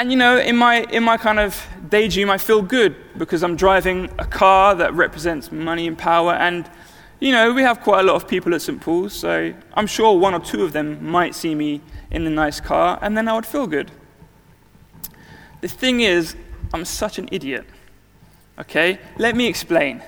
and 0.00 0.10
you 0.10 0.16
know, 0.16 0.38
in 0.38 0.56
my, 0.56 0.84
in 0.84 1.02
my 1.02 1.18
kind 1.18 1.38
of 1.38 1.62
daydream, 1.90 2.30
I 2.30 2.38
feel 2.38 2.62
good 2.62 2.96
because 3.18 3.44
I'm 3.44 3.54
driving 3.54 4.08
a 4.18 4.24
car 4.24 4.74
that 4.76 4.94
represents 4.94 5.52
money 5.52 5.86
and 5.86 5.98
power. 5.98 6.32
And, 6.32 6.70
you 7.20 7.32
know, 7.32 7.52
we 7.52 7.60
have 7.60 7.82
quite 7.82 8.00
a 8.00 8.02
lot 8.02 8.16
of 8.16 8.26
people 8.26 8.54
at 8.54 8.62
St. 8.62 8.80
Paul's, 8.80 9.12
so 9.12 9.52
I'm 9.74 9.86
sure 9.86 10.18
one 10.18 10.32
or 10.32 10.40
two 10.40 10.64
of 10.64 10.72
them 10.72 11.04
might 11.04 11.34
see 11.34 11.54
me 11.54 11.82
in 12.10 12.24
the 12.24 12.30
nice 12.30 12.60
car, 12.60 12.98
and 13.02 13.14
then 13.14 13.28
I 13.28 13.34
would 13.34 13.44
feel 13.44 13.66
good. 13.66 13.90
The 15.60 15.68
thing 15.68 16.00
is, 16.00 16.34
I'm 16.72 16.86
such 16.86 17.18
an 17.18 17.28
idiot. 17.30 17.66
Okay? 18.58 18.98
Let 19.18 19.36
me 19.36 19.48
explain. 19.48 20.02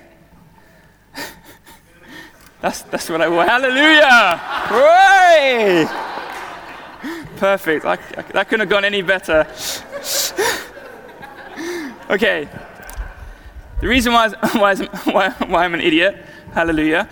that's, 2.62 2.80
that's 2.80 3.10
what 3.10 3.20
I 3.20 3.28
want. 3.28 3.50
Hallelujah! 3.50 4.40
Hooray! 4.70 6.11
Perfect. 7.42 7.84
I, 7.84 7.94
I, 7.94 8.22
that 8.34 8.48
couldn't 8.48 8.60
have 8.60 8.68
gone 8.68 8.84
any 8.84 9.02
better. 9.02 9.48
okay. 12.08 12.48
The 13.80 13.88
reason 13.88 14.12
why, 14.16 14.28
why, 14.28 14.76
why, 14.76 15.64
I'm 15.64 15.74
an 15.74 15.80
idiot, 15.80 16.24
hallelujah, 16.52 17.08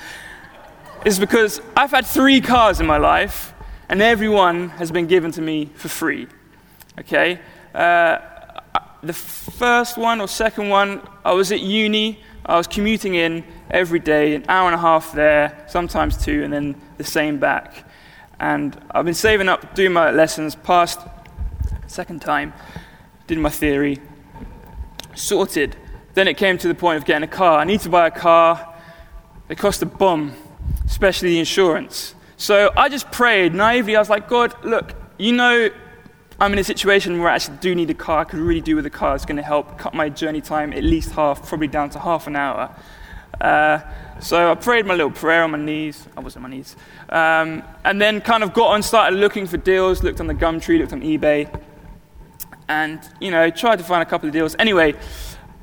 is 1.04 1.18
because 1.18 1.60
I've 1.76 1.90
had 1.90 2.06
three 2.06 2.40
cars 2.40 2.78
in 2.78 2.86
my 2.86 2.98
life, 2.98 3.52
and 3.88 4.00
every 4.00 4.28
one 4.28 4.68
has 4.68 4.92
been 4.92 5.08
given 5.08 5.32
to 5.32 5.42
me 5.42 5.68
for 5.74 5.88
free. 5.88 6.28
Okay? 7.00 7.40
Uh, 7.74 8.18
the 9.02 9.12
first 9.12 9.98
one 9.98 10.20
or 10.20 10.28
second 10.28 10.68
one, 10.68 11.00
I 11.24 11.32
was 11.32 11.50
at 11.50 11.58
uni, 11.58 12.22
I 12.46 12.56
was 12.56 12.68
commuting 12.68 13.16
in 13.16 13.42
every 13.68 13.98
day, 13.98 14.36
an 14.36 14.44
hour 14.48 14.66
and 14.66 14.76
a 14.76 14.80
half 14.80 15.12
there, 15.12 15.64
sometimes 15.68 16.16
two, 16.16 16.44
and 16.44 16.52
then 16.52 16.80
the 16.98 17.04
same 17.04 17.40
back. 17.40 17.89
And 18.40 18.76
I've 18.90 19.04
been 19.04 19.14
saving 19.14 19.48
up, 19.48 19.74
doing 19.74 19.92
my 19.92 20.10
lessons, 20.10 20.54
passed 20.54 20.98
second 21.86 22.22
time, 22.22 22.54
did 23.26 23.38
my 23.38 23.50
theory, 23.50 23.98
sorted. 25.14 25.76
Then 26.14 26.26
it 26.26 26.38
came 26.38 26.56
to 26.58 26.66
the 26.66 26.74
point 26.74 26.96
of 26.96 27.04
getting 27.04 27.22
a 27.22 27.30
car. 27.30 27.58
I 27.58 27.64
need 27.64 27.80
to 27.80 27.90
buy 27.90 28.06
a 28.06 28.10
car. 28.10 28.74
It 29.50 29.58
cost 29.58 29.82
a 29.82 29.86
bomb, 29.86 30.34
especially 30.86 31.30
the 31.30 31.38
insurance. 31.38 32.14
So 32.38 32.72
I 32.76 32.88
just 32.88 33.10
prayed 33.12 33.54
naively. 33.54 33.94
I 33.94 33.98
was 33.98 34.08
like, 34.08 34.26
God, 34.28 34.54
look, 34.64 34.94
you 35.18 35.32
know 35.32 35.68
I'm 36.40 36.54
in 36.54 36.58
a 36.58 36.64
situation 36.64 37.18
where 37.18 37.28
I 37.28 37.34
actually 37.34 37.58
do 37.58 37.74
need 37.74 37.90
a 37.90 37.94
car. 37.94 38.20
I 38.20 38.24
could 38.24 38.38
really 38.38 38.62
do 38.62 38.74
with 38.74 38.86
a 38.86 38.90
car. 38.90 39.14
It's 39.14 39.26
going 39.26 39.36
to 39.36 39.42
help 39.42 39.76
cut 39.76 39.92
my 39.92 40.08
journey 40.08 40.40
time 40.40 40.72
at 40.72 40.82
least 40.82 41.12
half, 41.12 41.46
probably 41.46 41.68
down 41.68 41.90
to 41.90 41.98
half 41.98 42.26
an 42.26 42.36
hour. 42.36 42.74
Uh, 43.40 43.80
so 44.20 44.50
I 44.50 44.54
prayed 44.54 44.86
my 44.86 44.94
little 44.94 45.10
prayer 45.10 45.42
on 45.42 45.52
my 45.52 45.58
knees. 45.58 46.06
I 46.16 46.20
was 46.20 46.36
on 46.36 46.42
my 46.42 46.50
knees. 46.50 46.76
Um, 47.08 47.62
and 47.84 48.00
then 48.00 48.20
kind 48.20 48.42
of 48.42 48.52
got 48.52 48.68
on, 48.68 48.82
started 48.82 49.16
looking 49.16 49.46
for 49.46 49.56
deals, 49.56 50.02
looked 50.02 50.20
on 50.20 50.26
the 50.26 50.34
Gumtree, 50.34 50.78
looked 50.78 50.92
on 50.92 51.00
eBay, 51.00 51.48
and, 52.68 53.00
you 53.20 53.30
know, 53.30 53.50
tried 53.50 53.76
to 53.76 53.84
find 53.84 54.02
a 54.02 54.06
couple 54.06 54.28
of 54.28 54.32
deals. 54.32 54.54
Anyway, 54.58 54.94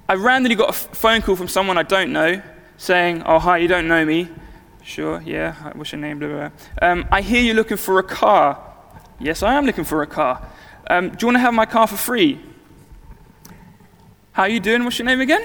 I 0.10 0.16
randomly 0.16 0.56
got 0.56 0.70
a 0.70 0.74
phone 0.74 1.22
call 1.22 1.36
from 1.36 1.48
someone 1.48 1.78
I 1.78 1.84
don't 1.84 2.12
know 2.12 2.42
saying, 2.78 3.24
Oh, 3.26 3.40
hi, 3.40 3.58
you 3.58 3.68
don't 3.68 3.88
know 3.88 4.06
me. 4.06 4.30
Sure, 4.84 5.22
yeah, 5.22 5.74
what's 5.74 5.92
your 5.92 6.00
name? 6.00 6.20
Blah, 6.20 6.30
blah, 6.30 6.50
blah. 6.50 6.90
Um, 6.90 7.06
I 7.12 7.22
hear 7.22 7.42
you're 7.42 7.56
looking 7.56 7.78
for 7.78 8.00
a 8.00 8.04
car. 8.04 8.63
Yes, 9.20 9.44
I 9.44 9.56
am 9.56 9.66
looking 9.66 9.84
for 9.84 10.02
a 10.02 10.08
car. 10.08 10.48
Um, 10.90 11.10
do 11.10 11.18
you 11.20 11.28
want 11.28 11.36
to 11.36 11.42
have 11.42 11.54
my 11.54 11.66
car 11.66 11.88
for 11.88 11.98
free? 11.98 12.40
How 14.32 14.44
are 14.44 14.50
you 14.50 14.60
doing? 14.60 14.84
What's 14.84 14.98
your 14.98 15.08
name 15.08 15.20
again? 15.20 15.44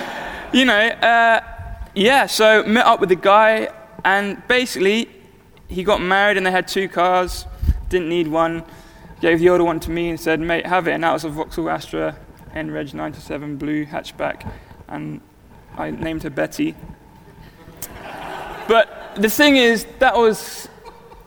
you 0.52 0.64
know, 0.64 0.74
uh, 0.74 1.51
yeah, 1.94 2.26
so 2.26 2.62
met 2.64 2.86
up 2.86 3.00
with 3.00 3.08
the 3.08 3.16
guy, 3.16 3.68
and 4.04 4.46
basically, 4.48 5.08
he 5.68 5.84
got 5.84 6.00
married 6.00 6.36
and 6.36 6.46
they 6.46 6.50
had 6.50 6.68
two 6.68 6.88
cars, 6.88 7.46
didn't 7.88 8.08
need 8.08 8.28
one, 8.28 8.64
gave 9.20 9.38
the 9.38 9.48
older 9.48 9.64
one 9.64 9.80
to 9.80 9.90
me 9.90 10.10
and 10.10 10.20
said, 10.20 10.40
mate, 10.40 10.66
have 10.66 10.88
it. 10.88 10.92
And 10.92 11.04
that 11.04 11.12
was 11.12 11.24
a 11.24 11.28
Vauxhall 11.28 11.70
Astra 11.70 12.16
NREG 12.54 12.94
97 12.94 13.56
blue 13.56 13.86
hatchback, 13.86 14.50
and 14.88 15.20
I 15.76 15.90
named 15.90 16.22
her 16.24 16.30
Betty. 16.30 16.74
But 18.68 19.16
the 19.16 19.30
thing 19.30 19.56
is, 19.56 19.86
that 19.98 20.16
was 20.16 20.68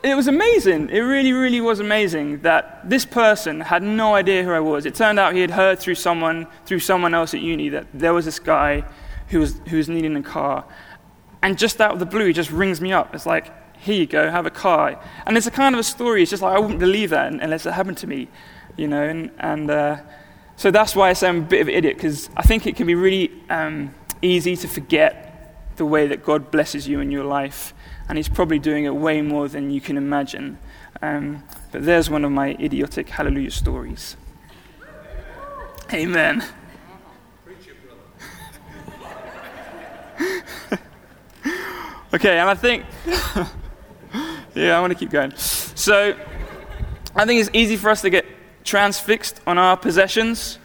it 0.04 0.14
was 0.14 0.28
amazing. 0.28 0.90
It 0.90 1.00
really, 1.00 1.34
really 1.34 1.62
was 1.62 1.80
amazing 1.80 2.42
that 2.42 2.88
this 2.88 3.06
person 3.06 3.60
had 3.60 3.82
no 3.82 4.14
idea 4.14 4.44
who 4.44 4.52
I 4.52 4.60
was. 4.60 4.86
It 4.86 4.94
turned 4.94 5.18
out 5.18 5.34
he 5.34 5.42
had 5.42 5.50
heard 5.50 5.80
through 5.80 5.96
someone, 5.96 6.46
through 6.68 6.82
someone 6.82 7.16
else 7.16 7.34
at 7.34 7.42
uni, 7.42 7.70
that 7.70 7.88
there 7.92 8.14
was 8.14 8.26
this 8.26 8.38
guy 8.38 8.84
who 9.30 9.40
was, 9.40 9.60
who 9.70 9.78
was 9.78 9.90
needing 9.90 10.16
a 10.16 10.24
car. 10.24 10.66
And 11.42 11.58
just 11.58 11.80
out 11.80 11.94
of 11.94 12.00
the 12.00 12.06
blue, 12.06 12.28
he 12.28 12.34
just 12.34 12.52
rings 12.52 12.82
me 12.82 12.92
up. 12.92 13.14
It's 13.14 13.26
like, 13.26 13.52
here 13.78 13.96
you 13.96 14.06
go, 14.06 14.30
have 14.30 14.46
a 14.46 14.52
car. 14.52 15.00
And 15.26 15.38
it's 15.38 15.48
a 15.48 15.52
kind 15.52 15.76
of 15.76 15.80
a 15.80 15.84
story. 15.84 16.22
It's 16.22 16.32
just 16.32 16.42
like, 16.42 16.56
I 16.56 16.60
wouldn't 16.60 16.80
believe 16.80 17.12
that 17.12 17.32
unless 17.32 17.66
it 17.66 17.74
happened 17.74 17.98
to 18.00 18.08
me, 18.08 18.30
you 18.78 18.88
know. 18.88 19.04
And, 19.04 19.32
and 19.40 19.70
uh, 19.70 19.98
so 20.56 20.72
that's 20.72 20.96
why 20.96 21.10
I 21.10 21.14
say 21.14 21.28
I'm 21.28 21.40
a 21.40 21.42
bit 21.42 21.62
of 21.62 21.68
an 21.68 21.76
idiot, 21.76 21.98
because 21.98 22.30
I 22.36 22.44
think 22.44 22.66
it 22.66 22.76
can 22.76 22.88
be 22.88 22.96
really 22.96 23.32
um, 23.50 23.94
easy 24.22 24.56
to 24.58 24.68
forget 24.68 25.76
the 25.76 25.86
way 25.86 26.08
that 26.08 26.24
God 26.24 26.52
blesses 26.52 26.88
you 26.88 27.00
in 27.00 27.12
your 27.12 27.26
life 27.26 27.74
and 28.08 28.18
he's 28.18 28.30
probably 28.30 28.60
doing 28.60 28.86
it 28.86 28.96
way 28.96 29.22
more 29.22 29.48
than 29.48 29.72
you 29.72 29.82
can 29.82 29.98
imagine. 29.98 30.58
Um, 31.02 31.44
but 31.72 31.86
there's 31.86 32.10
one 32.10 32.24
of 32.24 32.32
my 32.32 32.52
idiotic 32.60 33.10
hallelujah 33.10 33.52
stories. 33.52 34.16
Amen. 35.94 36.44
okay, 42.14 42.38
and 42.38 42.50
I 42.50 42.56
think, 42.56 42.86
yeah, 44.56 44.78
I 44.78 44.82
want 44.82 44.94
to 44.94 45.00
keep 45.00 45.10
going. 45.10 45.34
So, 45.36 46.16
I 47.16 47.26
think 47.26 47.42
it's 47.42 47.50
easy 47.54 47.78
for 47.78 47.90
us 47.90 48.02
to 48.02 48.10
get 48.10 48.26
transfixed 48.64 49.42
on 49.48 49.58
our 49.58 49.78
possessions. 49.78 50.60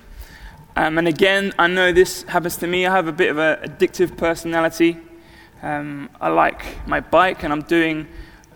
Um, 0.76 0.98
and 0.98 1.08
again, 1.08 1.52
I 1.58 1.66
know 1.66 1.92
this 1.92 2.22
happens 2.24 2.56
to 2.58 2.66
me. 2.66 2.86
I 2.86 2.94
have 2.94 3.08
a 3.08 3.12
bit 3.12 3.30
of 3.30 3.38
an 3.38 3.58
addictive 3.68 4.16
personality. 4.16 4.98
Um, 5.62 6.08
I 6.20 6.28
like 6.28 6.86
my 6.86 7.00
bike, 7.00 7.42
and 7.42 7.52
I'm 7.52 7.62
doing 7.62 8.06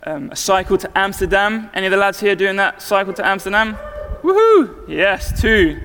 um, 0.05 0.31
a 0.31 0.37
cycle 0.37 0.79
to 0.79 0.99
Amsterdam. 0.99 1.71
Any 1.75 1.87
of 1.87 1.91
the 1.91 1.99
lads 1.99 2.21
here 2.21 2.35
doing 2.35 2.57
that 2.57 2.81
cycle 2.81 3.13
to 3.15 3.27
Amsterdam? 3.27 3.77
Woohoo! 4.23 4.89
Yes, 4.89 5.39
two. 5.41 5.81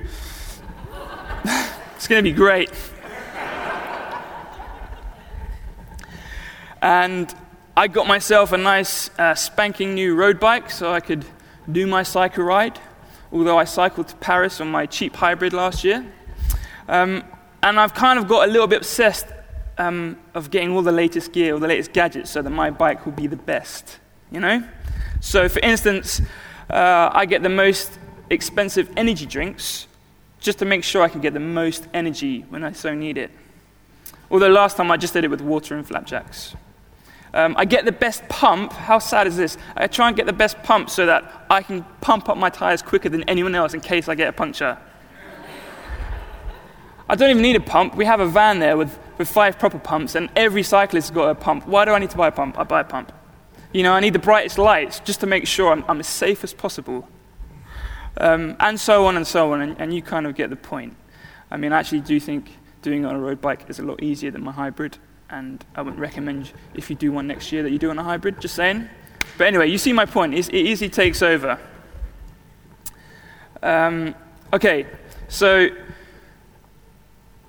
it's 1.96 2.08
going 2.08 2.24
to 2.24 2.30
be 2.30 2.34
great. 2.34 2.70
And 6.82 7.34
I 7.76 7.88
got 7.88 8.06
myself 8.06 8.52
a 8.52 8.56
nice 8.56 9.10
uh, 9.18 9.34
spanking 9.34 9.94
new 9.94 10.14
road 10.14 10.40
bike 10.40 10.70
so 10.70 10.92
I 10.92 11.00
could 11.00 11.24
do 11.70 11.86
my 11.86 12.02
cycle 12.02 12.44
ride, 12.44 12.78
although 13.32 13.58
I 13.58 13.64
cycled 13.64 14.08
to 14.08 14.16
Paris 14.16 14.60
on 14.60 14.70
my 14.70 14.86
cheap 14.86 15.16
hybrid 15.16 15.52
last 15.52 15.84
year. 15.84 16.04
Um, 16.88 17.22
and 17.62 17.78
I've 17.78 17.94
kind 17.94 18.18
of 18.18 18.26
got 18.26 18.48
a 18.48 18.52
little 18.52 18.66
bit 18.66 18.78
obsessed 18.78 19.26
um, 19.78 20.18
of 20.34 20.50
getting 20.50 20.72
all 20.72 20.82
the 20.82 20.92
latest 20.92 21.32
gear, 21.32 21.54
all 21.54 21.60
the 21.60 21.68
latest 21.68 21.92
gadgets, 21.92 22.30
so 22.30 22.42
that 22.42 22.50
my 22.50 22.70
bike 22.70 23.04
will 23.04 23.12
be 23.12 23.26
the 23.26 23.36
best. 23.36 23.98
You 24.30 24.40
know? 24.40 24.62
So, 25.20 25.48
for 25.48 25.60
instance, 25.60 26.20
uh, 26.68 27.10
I 27.12 27.26
get 27.26 27.42
the 27.42 27.48
most 27.48 27.98
expensive 28.30 28.90
energy 28.96 29.26
drinks 29.26 29.86
just 30.40 30.58
to 30.58 30.64
make 30.64 30.84
sure 30.84 31.02
I 31.02 31.08
can 31.08 31.20
get 31.20 31.34
the 31.34 31.40
most 31.40 31.86
energy 31.92 32.42
when 32.48 32.64
I 32.64 32.72
so 32.72 32.94
need 32.94 33.18
it. 33.18 33.30
Although 34.30 34.48
last 34.48 34.76
time 34.76 34.90
I 34.90 34.96
just 34.96 35.12
did 35.12 35.24
it 35.24 35.28
with 35.28 35.40
water 35.40 35.76
and 35.76 35.86
flapjacks. 35.86 36.54
Um, 37.32 37.54
I 37.56 37.64
get 37.64 37.84
the 37.84 37.92
best 37.92 38.28
pump. 38.28 38.72
How 38.72 38.98
sad 38.98 39.26
is 39.26 39.36
this? 39.36 39.56
I 39.76 39.86
try 39.86 40.08
and 40.08 40.16
get 40.16 40.26
the 40.26 40.32
best 40.32 40.60
pump 40.62 40.90
so 40.90 41.06
that 41.06 41.46
I 41.48 41.62
can 41.62 41.84
pump 42.00 42.28
up 42.28 42.36
my 42.36 42.50
tires 42.50 42.82
quicker 42.82 43.08
than 43.08 43.22
anyone 43.24 43.54
else 43.54 43.72
in 43.72 43.80
case 43.80 44.08
I 44.08 44.14
get 44.14 44.28
a 44.28 44.32
puncture. 44.32 44.76
I 47.08 47.16
don't 47.16 47.30
even 47.30 47.42
need 47.42 47.56
a 47.56 47.60
pump. 47.60 47.96
We 47.96 48.04
have 48.04 48.20
a 48.20 48.26
van 48.26 48.60
there 48.60 48.76
with, 48.76 48.96
with 49.18 49.28
five 49.28 49.58
proper 49.58 49.80
pumps, 49.80 50.14
and 50.14 50.28
every 50.36 50.62
cyclist 50.62 51.08
has 51.08 51.14
got 51.14 51.28
a 51.28 51.34
pump. 51.34 51.66
Why 51.66 51.84
do 51.84 51.90
I 51.90 51.98
need 51.98 52.10
to 52.10 52.16
buy 52.16 52.28
a 52.28 52.32
pump? 52.32 52.58
I 52.58 52.62
buy 52.62 52.80
a 52.80 52.84
pump. 52.84 53.12
You 53.72 53.82
know, 53.82 53.92
I 53.92 54.00
need 54.00 54.12
the 54.12 54.20
brightest 54.20 54.58
lights 54.58 55.00
just 55.00 55.20
to 55.20 55.26
make 55.26 55.46
sure 55.46 55.72
I'm, 55.72 55.84
I'm 55.88 55.98
as 56.00 56.06
safe 56.06 56.44
as 56.44 56.52
possible. 56.52 57.08
Um, 58.16 58.56
and 58.60 58.78
so 58.78 59.06
on 59.06 59.16
and 59.16 59.26
so 59.26 59.52
on, 59.52 59.60
and, 59.60 59.80
and, 59.80 59.94
you 59.94 60.02
kind 60.02 60.26
of 60.26 60.34
get 60.34 60.50
the 60.50 60.56
point. 60.56 60.96
I 61.50 61.56
mean, 61.56 61.72
I 61.72 61.78
actually 61.78 62.00
do 62.00 62.18
think 62.18 62.50
doing 62.82 63.02
it 63.04 63.06
on 63.06 63.14
a 63.14 63.20
road 63.20 63.40
bike 63.40 63.64
is 63.68 63.78
a 63.78 63.84
lot 63.84 64.02
easier 64.02 64.30
than 64.30 64.42
my 64.42 64.52
hybrid, 64.52 64.98
and 65.30 65.64
I 65.74 65.82
wouldn't 65.82 66.00
recommend 66.00 66.52
if 66.74 66.90
you 66.90 66.96
do 66.96 67.12
one 67.12 67.26
next 67.26 67.52
year 67.52 67.62
that 67.62 67.70
you 67.70 67.78
do 67.78 67.90
on 67.90 67.98
a 67.98 68.02
hybrid, 68.02 68.40
just 68.40 68.54
saying. 68.54 68.88
But 69.38 69.46
anyway, 69.46 69.68
you 69.68 69.78
see 69.78 69.92
my 69.92 70.04
point. 70.04 70.34
It's, 70.34 70.48
it 70.48 70.56
easily 70.56 70.90
takes 70.90 71.22
over. 71.22 71.58
Um, 73.62 74.14
okay, 74.52 74.86
so 75.28 75.68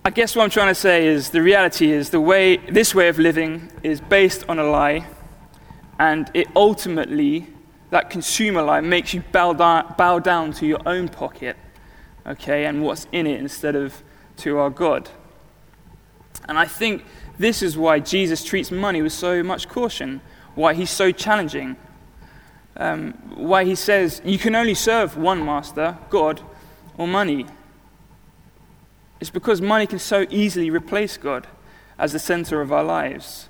I 0.05 0.09
guess 0.09 0.35
what 0.35 0.43
I'm 0.43 0.49
trying 0.49 0.67
to 0.67 0.75
say 0.75 1.07
is 1.07 1.29
the 1.31 1.41
reality 1.41 1.91
is 1.91 2.09
the 2.09 2.21
way 2.21 2.57
this 2.57 2.93
way 2.93 3.07
of 3.07 3.17
living 3.17 3.71
is 3.83 3.99
based 3.99 4.45
on 4.47 4.59
a 4.59 4.63
lie, 4.63 5.05
and 5.99 6.29
it 6.33 6.47
ultimately, 6.55 7.47
that 7.89 8.09
consumer 8.09 8.61
lie, 8.61 8.81
makes 8.81 9.13
you 9.13 9.23
bow 9.31 9.53
down, 9.53 9.95
bow 9.97 10.19
down 10.19 10.53
to 10.53 10.65
your 10.65 10.81
own 10.85 11.07
pocket, 11.07 11.57
okay, 12.27 12.65
and 12.65 12.83
what's 12.83 13.07
in 13.11 13.25
it 13.25 13.39
instead 13.39 13.75
of 13.75 14.03
to 14.37 14.57
our 14.57 14.69
God. 14.69 15.09
And 16.47 16.57
I 16.57 16.65
think 16.65 17.03
this 17.41 17.62
is 17.62 17.77
why 17.77 17.99
Jesus 17.99 18.43
treats 18.43 18.71
money 18.71 19.01
with 19.01 19.13
so 19.13 19.43
much 19.43 19.67
caution, 19.67 20.21
why 20.56 20.73
he's 20.73 20.89
so 20.89 21.12
challenging, 21.12 21.75
um, 22.77 23.13
why 23.36 23.65
he 23.65 23.75
says 23.75 24.21
you 24.23 24.38
can 24.38 24.56
only 24.56 24.75
serve 24.75 25.17
one 25.17 25.43
master, 25.43 25.97
God, 26.10 26.41
or 26.97 27.08
money. 27.08 27.45
It's 29.19 29.30
because 29.30 29.62
money 29.62 29.88
can 29.88 29.99
so 29.99 30.25
easily 30.30 30.69
replace 30.69 31.17
God 31.17 31.47
as 31.97 32.13
the 32.13 32.19
center 32.19 32.62
of 32.62 32.71
our 32.71 32.84
lives. 32.84 33.49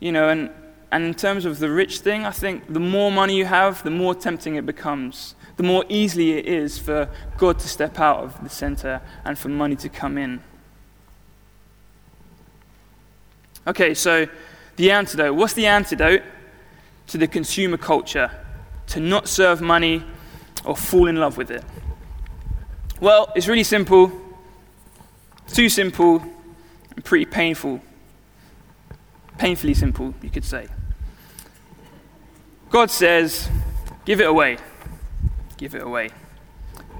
You 0.00 0.12
know, 0.12 0.28
and, 0.28 0.50
and 0.90 1.04
in 1.04 1.14
terms 1.14 1.44
of 1.44 1.58
the 1.58 1.70
rich 1.70 2.00
thing, 2.00 2.24
I 2.24 2.30
think 2.30 2.72
the 2.72 2.80
more 2.80 3.10
money 3.10 3.36
you 3.36 3.46
have, 3.46 3.82
the 3.82 3.90
more 3.90 4.14
tempting 4.14 4.56
it 4.56 4.66
becomes. 4.66 5.34
The 5.56 5.62
more 5.62 5.84
easily 5.88 6.32
it 6.32 6.46
is 6.46 6.78
for 6.78 7.08
God 7.38 7.58
to 7.60 7.68
step 7.68 7.98
out 7.98 8.22
of 8.22 8.42
the 8.42 8.50
center 8.50 9.00
and 9.24 9.38
for 9.38 9.48
money 9.48 9.76
to 9.76 9.88
come 9.88 10.18
in. 10.18 10.42
Okay, 13.66 13.94
so 13.94 14.26
the 14.76 14.90
antidote. 14.90 15.34
What's 15.34 15.54
the 15.54 15.66
antidote 15.66 16.22
to 17.08 17.18
the 17.18 17.26
consumer 17.26 17.76
culture? 17.76 18.30
To 18.88 19.00
not 19.00 19.28
serve 19.28 19.60
money 19.60 20.04
or 20.64 20.76
fall 20.76 21.08
in 21.08 21.16
love 21.16 21.36
with 21.36 21.50
it? 21.50 21.64
Well, 23.00 23.32
it's 23.34 23.48
really 23.48 23.64
simple 23.64 24.12
too 25.46 25.68
simple 25.68 26.22
and 26.94 27.04
pretty 27.04 27.24
painful. 27.24 27.80
Painfully 29.38 29.74
simple, 29.74 30.14
you 30.22 30.30
could 30.30 30.44
say. 30.44 30.66
God 32.70 32.90
says, 32.90 33.48
give 34.04 34.20
it 34.20 34.26
away. 34.26 34.58
Give 35.56 35.74
it 35.74 35.82
away. 35.82 36.10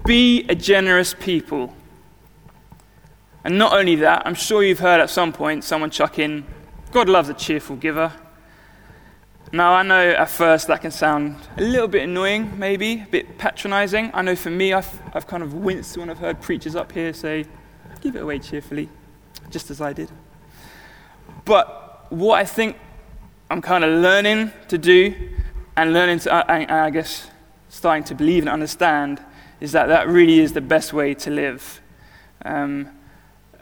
Be 0.04 0.46
a 0.48 0.54
generous 0.54 1.14
people. 1.14 1.74
And 3.44 3.58
not 3.58 3.72
only 3.72 3.96
that, 3.96 4.26
I'm 4.26 4.34
sure 4.34 4.62
you've 4.62 4.80
heard 4.80 5.00
at 5.00 5.10
some 5.10 5.32
point 5.32 5.64
someone 5.64 5.90
chuck 5.90 6.18
in, 6.18 6.46
God 6.96 7.10
loves 7.10 7.28
a 7.28 7.34
cheerful 7.34 7.76
giver. 7.76 8.10
Now, 9.52 9.74
I 9.74 9.82
know 9.82 10.12
at 10.12 10.30
first 10.30 10.66
that 10.68 10.80
can 10.80 10.90
sound 10.90 11.36
a 11.58 11.60
little 11.60 11.88
bit 11.88 12.04
annoying, 12.04 12.58
maybe, 12.58 13.02
a 13.02 13.06
bit 13.10 13.36
patronizing. 13.36 14.10
I 14.14 14.22
know 14.22 14.34
for 14.34 14.48
me, 14.48 14.72
I've, 14.72 14.98
I've 15.12 15.26
kind 15.26 15.42
of 15.42 15.52
winced 15.52 15.98
when 15.98 16.08
I've 16.08 16.20
heard 16.20 16.40
preachers 16.40 16.74
up 16.74 16.92
here 16.92 17.12
say, 17.12 17.44
give 18.00 18.16
it 18.16 18.22
away 18.22 18.38
cheerfully, 18.38 18.88
just 19.50 19.70
as 19.70 19.82
I 19.82 19.92
did. 19.92 20.10
But 21.44 22.06
what 22.08 22.38
I 22.38 22.46
think 22.46 22.78
I'm 23.50 23.60
kind 23.60 23.84
of 23.84 24.00
learning 24.00 24.52
to 24.68 24.78
do 24.78 25.14
and 25.76 25.92
learning 25.92 26.20
to, 26.20 26.50
and 26.50 26.70
I 26.70 26.88
guess, 26.88 27.28
starting 27.68 28.04
to 28.04 28.14
believe 28.14 28.44
and 28.44 28.48
understand 28.48 29.22
is 29.60 29.72
that 29.72 29.88
that 29.88 30.08
really 30.08 30.38
is 30.38 30.54
the 30.54 30.62
best 30.62 30.94
way 30.94 31.12
to 31.12 31.30
live. 31.30 31.82
Um, 32.42 32.88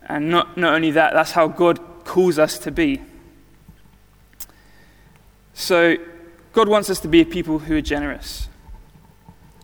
and 0.08 0.30
not, 0.30 0.56
not 0.56 0.74
only 0.74 0.92
that, 0.92 1.14
that's 1.14 1.32
how 1.32 1.48
God 1.48 1.80
calls 2.04 2.38
us 2.38 2.58
to 2.58 2.70
be. 2.70 3.02
So, 5.54 5.96
God 6.52 6.68
wants 6.68 6.90
us 6.90 7.00
to 7.00 7.08
be 7.08 7.20
a 7.20 7.24
people 7.24 7.60
who 7.60 7.76
are 7.76 7.80
generous. 7.80 8.48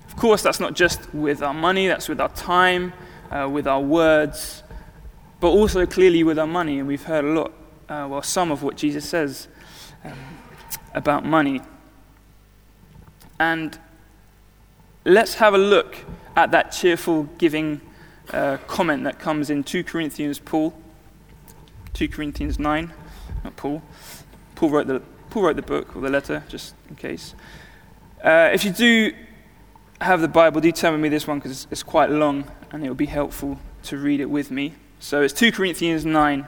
Of 0.07 0.17
course, 0.17 0.43
that's 0.43 0.61
not 0.61 0.75
just 0.75 1.13
with 1.15 1.43
our 1.43 1.55
money, 1.55 1.87
that's 1.87 2.09
with 2.09 2.21
our 2.21 2.29
time, 2.31 2.93
uh, 3.31 3.49
with 3.51 3.67
our 3.67 3.81
words, 3.81 4.63
but 5.41 5.49
also 5.49 5.87
clearly 5.87 6.25
with 6.25 6.39
our 6.39 6.47
money. 6.47 6.79
And 6.79 6.89
we've 6.89 7.05
heard 7.05 7.25
a 7.25 7.29
lot, 7.29 7.53
uh, 7.89 8.07
well, 8.11 8.23
some 8.23 8.51
of 8.51 8.63
what 8.63 8.77
Jesus 8.77 9.09
says 9.09 9.49
um, 10.05 10.13
about 10.95 11.25
money. 11.25 11.61
And 13.39 13.79
let's 15.05 15.35
have 15.35 15.55
a 15.55 15.59
look 15.59 15.97
at 16.37 16.51
that 16.51 16.73
cheerful 16.73 17.25
giving 17.39 17.81
uh, 18.33 18.59
comment 18.67 19.05
that 19.05 19.19
comes 19.19 19.51
in 19.51 19.65
2 19.65 19.85
Corinthians 19.85 20.39
Paul, 20.39 20.75
2 21.95 22.09
Corinthians 22.09 22.59
9, 22.59 22.93
not 23.45 23.57
Paul. 23.57 23.83
Paul 24.55 24.71
wrote 24.71 24.87
the, 24.87 25.03
Paul 25.31 25.45
wrote 25.45 25.57
the 25.57 25.63
book 25.63 25.95
or 25.95 26.03
the 26.03 26.11
letter, 26.11 26.43
just 26.49 26.75
in 26.89 26.97
case. 26.97 27.35
Uh, 28.23 28.51
if 28.53 28.65
you 28.65 28.73
do 28.73 29.13
have 30.01 30.21
the 30.21 30.29
Bible, 30.29 30.61
do 30.61 30.73
tell 30.73 30.97
me 30.97 31.09
this 31.09 31.27
one 31.27 31.39
because 31.39 31.67
it's, 31.71 31.83
quite 31.83 32.11
long 32.11 32.51
and 32.73 32.85
it 32.85 32.89
will 32.89 32.97
be 32.97 33.07
helpful 33.07 33.59
to 33.85 33.97
read 33.97 34.21
it 34.21 34.29
with 34.29 34.51
me. 34.51 34.75
So 34.99 35.23
it's 35.23 35.33
2 35.33 35.53
Corinthians 35.53 36.05
9. 36.05 36.47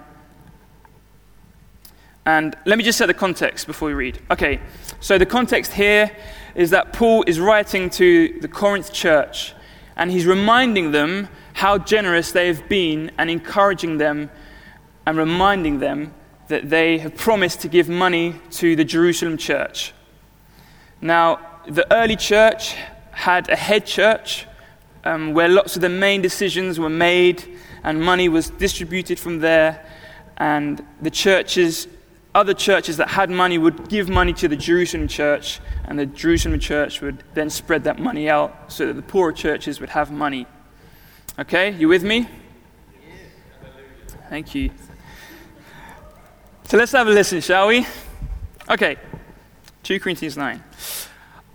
And 2.27 2.57
let 2.67 2.77
me 2.77 2.85
just 2.85 2.99
set 2.99 3.07
the 3.07 3.15
context 3.15 3.67
before 3.67 3.89
we 3.89 3.95
read. 3.95 4.19
Okay, 4.31 4.61
so 5.01 5.17
the 5.17 5.27
context 5.27 5.73
here 5.73 6.11
is 6.55 6.71
that 6.71 6.93
Paul 6.93 7.25
is 7.27 7.41
writing 7.41 7.89
to 7.91 8.39
the 8.41 8.49
Corinth 8.49 8.93
church 8.93 9.55
and 9.97 10.11
he's 10.11 10.27
reminding 10.27 10.91
them 10.91 11.29
how 11.55 11.79
generous 11.79 12.33
they 12.33 12.49
have 12.49 12.69
been 12.69 13.11
and 13.19 13.31
encouraging 13.31 13.99
them 13.99 14.31
and 15.07 15.17
reminding 15.17 15.79
them 15.79 16.15
that 16.53 16.69
they 16.69 16.99
have 16.99 17.17
promised 17.17 17.63
to 17.63 17.69
give 17.69 17.89
money 17.89 18.35
to 18.51 18.77
the 18.77 18.85
Jerusalem 18.85 19.39
church. 19.39 19.95
Now, 21.01 21.41
the 21.67 21.91
early 21.91 22.15
church 22.15 22.75
had 23.11 23.49
a 23.49 23.57
head 23.57 23.87
church 23.87 24.47
um, 25.03 25.33
where 25.33 25.49
lots 25.49 25.77
of 25.77 25.81
the 25.81 25.89
main 25.89 26.21
decisions 26.21 26.79
were 26.79 26.91
made 26.91 27.59
and 27.85 28.03
money 28.03 28.29
was 28.29 28.51
distributed 28.51 29.19
from 29.19 29.39
there, 29.39 29.83
and 30.37 30.85
the 31.01 31.11
churches 31.11 31.89
other 32.35 32.55
churches 32.55 32.99
that 32.99 33.09
had 33.09 33.31
money 33.31 33.57
would 33.57 33.89
give 33.89 34.11
money 34.11 34.35
to 34.35 34.47
the 34.47 34.57
Jerusalem 34.57 35.09
church, 35.09 35.59
and 35.87 35.99
the 35.99 36.07
Jerusalem 36.07 36.61
church 36.61 37.01
would 37.01 37.25
then 37.33 37.49
spread 37.49 37.85
that 37.85 37.99
money 37.99 38.29
out 38.29 38.71
so 38.71 38.87
that 38.87 38.95
the 38.95 39.03
poorer 39.03 39.33
churches 39.33 39.81
would 39.81 39.91
have 39.91 40.11
money. 40.11 40.47
Okay, 41.39 41.71
you 41.73 41.89
with 41.89 42.05
me? 42.05 42.29
Thank 44.29 44.55
you. 44.55 44.71
So 46.73 46.79
let's 46.79 46.93
have 46.93 47.07
a 47.07 47.11
listen, 47.11 47.43
shall 47.43 47.69
we? 47.69 47.87
Okay, 48.71 48.97
2 49.83 50.01
Corinthians 50.01 50.39
9. 50.39 50.65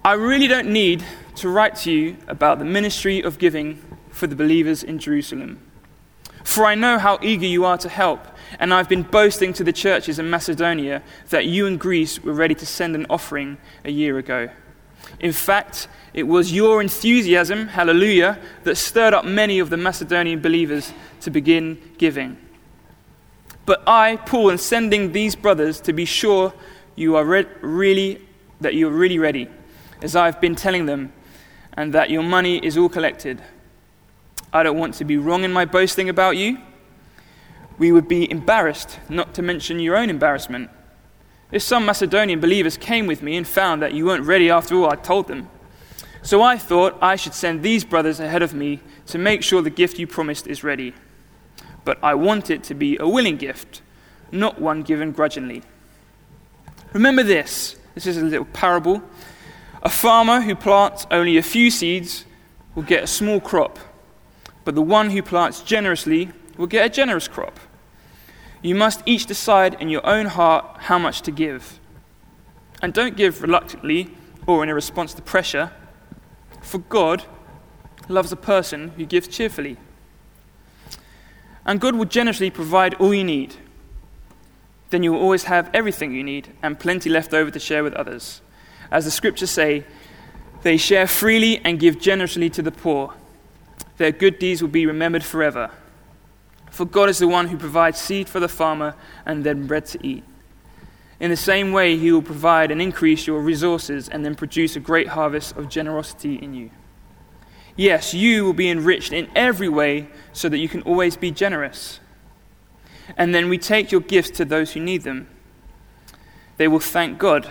I 0.06 0.14
really 0.14 0.48
don't 0.48 0.72
need 0.72 1.04
to 1.38 1.50
write 1.50 1.76
to 1.78 1.92
you 1.92 2.18
about 2.28 2.60
the 2.60 2.66
ministry 2.66 3.24
of 3.24 3.40
giving 3.40 3.82
for 4.12 4.28
the 4.28 4.36
believers 4.36 4.84
in 4.84 5.00
Jerusalem. 5.00 5.60
For 6.44 6.68
I 6.68 6.76
know 6.76 7.00
how 7.00 7.18
eager 7.24 7.48
you 7.48 7.66
are 7.66 7.80
to 7.80 7.90
help 7.90 8.28
and 8.60 8.72
I've 8.72 8.88
been 8.88 9.02
boasting 9.02 9.54
to 9.54 9.64
the 9.64 9.74
churches 9.74 10.20
in 10.20 10.30
Macedonia 10.30 11.02
that 11.30 11.48
you 11.48 11.66
and 11.66 11.80
Greece 11.80 12.24
were 12.24 12.34
ready 12.34 12.54
to 12.54 12.68
send 12.68 12.94
an 12.94 13.08
offering 13.10 13.58
a 13.84 13.90
year 13.90 14.20
ago. 14.20 14.50
In 15.20 15.34
fact, 15.34 15.88
it 16.14 16.28
was 16.28 16.54
your 16.54 16.80
enthusiasm, 16.80 17.70
hallelujah, 17.70 18.38
that 18.66 18.76
stirred 18.76 19.16
up 19.16 19.26
many 19.26 19.58
of 19.58 19.72
the 19.72 19.78
Macedonian 19.78 20.42
believers 20.42 20.94
to 21.22 21.32
begin 21.32 21.82
giving. 21.98 22.38
But 23.68 23.84
I, 23.86 24.16
Paul, 24.16 24.50
am 24.50 24.58
sending 24.58 25.12
these 25.12 25.36
brothers 25.36 25.80
to 25.82 25.94
be 25.94 26.06
sure 26.06 26.52
you 26.96 27.16
are 27.16 27.24
re- 27.24 27.46
really 27.62 28.20
that 28.60 28.74
you 28.74 28.88
are 28.88 28.92
really 28.92 29.20
ready, 29.20 29.48
as 30.02 30.16
I've 30.16 30.42
been 30.42 30.56
telling 30.56 30.88
them, 30.88 31.14
and 31.74 31.94
that 31.94 32.10
your 32.10 32.24
money 32.24 32.58
is 32.66 32.76
all 32.76 32.90
collected. 32.90 33.44
I 34.52 34.64
don't 34.64 34.80
want 34.80 34.96
to 34.96 35.06
be 35.06 35.18
wrong 35.18 35.44
in 35.44 35.54
my 35.54 35.66
boasting 35.66 36.10
about 36.10 36.38
you 36.38 36.58
we 37.78 37.92
would 37.92 38.08
be 38.08 38.30
embarrassed, 38.30 39.00
not 39.08 39.34
to 39.36 39.42
mention 39.42 39.80
your 39.80 39.96
own 39.96 40.10
embarrassment. 40.10 40.70
If 41.52 41.62
some 41.62 41.86
Macedonian 41.86 42.40
believers 42.40 42.76
came 42.76 43.08
with 43.08 43.22
me 43.22 43.38
and 43.38 43.48
found 43.48 43.82
that 43.82 43.94
you 43.94 44.06
weren't 44.06 44.26
ready 44.26 44.50
after 44.50 44.76
all 44.76 44.90
I 44.90 44.96
told 44.96 45.28
them. 45.28 45.50
So 46.22 46.42
I 46.42 46.58
thought 46.58 46.98
I 47.02 47.16
should 47.16 47.34
send 47.34 47.64
these 47.64 47.86
brothers 47.86 48.20
ahead 48.20 48.42
of 48.42 48.54
me 48.54 48.82
to 49.08 49.18
make 49.18 49.44
sure 49.44 49.62
the 49.62 49.70
gift 49.70 50.00
you 50.00 50.08
promised 50.08 50.48
is 50.48 50.64
ready. 50.64 50.94
But 51.88 52.00
I 52.04 52.16
want 52.16 52.50
it 52.50 52.66
to 52.66 52.74
be 52.74 52.98
a 53.00 53.08
willing 53.08 53.38
gift, 53.38 53.82
not 54.30 54.60
one 54.60 54.82
given 54.84 55.14
grudgingly. 55.14 55.64
Remember 56.92 57.24
this 57.24 57.78
this 57.96 58.06
is 58.06 58.18
a 58.18 58.26
little 58.26 58.44
parable. 58.44 59.02
A 59.84 59.90
farmer 59.90 60.42
who 60.42 60.54
plants 60.54 61.08
only 61.12 61.38
a 61.38 61.42
few 61.42 61.72
seeds 61.72 62.26
will 62.76 62.84
get 62.84 63.06
a 63.06 63.08
small 63.08 63.40
crop, 63.40 63.80
but 64.66 64.76
the 64.76 64.82
one 64.82 65.12
who 65.12 65.24
plants 65.24 65.62
generously 65.62 66.30
will 66.58 66.68
get 66.68 66.86
a 66.86 66.90
generous 66.90 67.30
crop. 67.30 67.58
You 68.62 68.76
must 68.76 69.02
each 69.06 69.26
decide 69.26 69.78
in 69.80 69.88
your 69.88 70.06
own 70.06 70.26
heart 70.26 70.66
how 70.80 71.00
much 71.00 71.22
to 71.22 71.32
give. 71.32 71.80
And 72.82 72.94
don't 72.94 73.16
give 73.16 73.42
reluctantly 73.42 74.10
or 74.46 74.62
in 74.62 74.68
a 74.68 74.76
response 74.76 75.14
to 75.14 75.22
pressure, 75.22 75.72
for 76.60 76.80
God 76.80 77.24
loves 78.10 78.34
a 78.34 78.36
person 78.36 78.90
who 78.98 79.06
gives 79.06 79.30
cheerfully. 79.30 79.78
And 81.68 81.82
God 81.82 81.96
will 81.96 82.06
generously 82.06 82.50
provide 82.50 82.94
all 82.96 83.14
you 83.14 83.26
need. 83.26 83.56
Then 84.90 85.04
you 85.04 85.12
will 85.12 85.20
always 85.20 85.44
have 85.44 85.70
everything 85.74 86.14
you 86.14 86.24
need 86.24 86.48
and 86.64 86.80
plenty 86.80 87.10
left 87.10 87.34
over 87.34 87.52
to 87.52 87.60
share 87.60 87.84
with 87.84 87.94
others. 87.94 88.42
As 88.90 89.04
the 89.04 89.12
scriptures 89.12 89.52
say, 89.52 89.84
they 90.64 90.78
share 90.78 91.08
freely 91.08 91.60
and 91.60 91.80
give 91.80 92.00
generously 92.00 92.50
to 92.52 92.62
the 92.62 92.72
poor. 92.72 93.14
Their 93.98 94.12
good 94.12 94.40
deeds 94.40 94.62
will 94.62 94.70
be 94.70 94.86
remembered 94.86 95.26
forever. 95.26 95.72
For 96.72 96.86
God 96.86 97.10
is 97.10 97.20
the 97.20 97.28
one 97.28 97.48
who 97.48 97.58
provides 97.58 98.00
seed 98.00 98.30
for 98.30 98.40
the 98.40 98.48
farmer 98.48 98.96
and 99.26 99.44
then 99.44 99.68
bread 99.68 99.86
to 99.88 100.08
eat. 100.08 100.24
In 101.20 101.32
the 101.32 101.38
same 101.38 101.72
way, 101.72 101.98
He 101.98 102.12
will 102.12 102.22
provide 102.22 102.72
and 102.72 102.82
increase 102.82 103.28
your 103.28 103.42
resources 103.42 104.08
and 104.08 104.24
then 104.24 104.36
produce 104.36 104.76
a 104.76 104.80
great 104.80 105.08
harvest 105.08 105.58
of 105.58 105.68
generosity 105.68 106.36
in 106.36 106.54
you. 106.54 106.70
Yes, 107.78 108.14
you 108.14 108.44
will 108.44 108.54
be 108.54 108.70
enriched 108.70 109.14
in 109.14 109.30
every 109.36 109.70
way 109.70 110.10
so 110.34 110.50
that 110.50 110.58
you 110.58 110.68
can 110.68 110.82
always 110.82 111.16
be 111.16 111.30
generous. 111.32 112.00
And 113.16 113.34
then 113.34 113.48
we 113.48 113.60
take 113.60 113.92
your 113.92 114.02
gifts 114.02 114.32
to 114.32 114.46
those 114.46 114.74
who 114.74 114.80
need 114.80 115.04
them. 115.04 115.30
They 116.58 116.68
will 116.68 116.80
thank 116.80 117.20
God. 117.20 117.50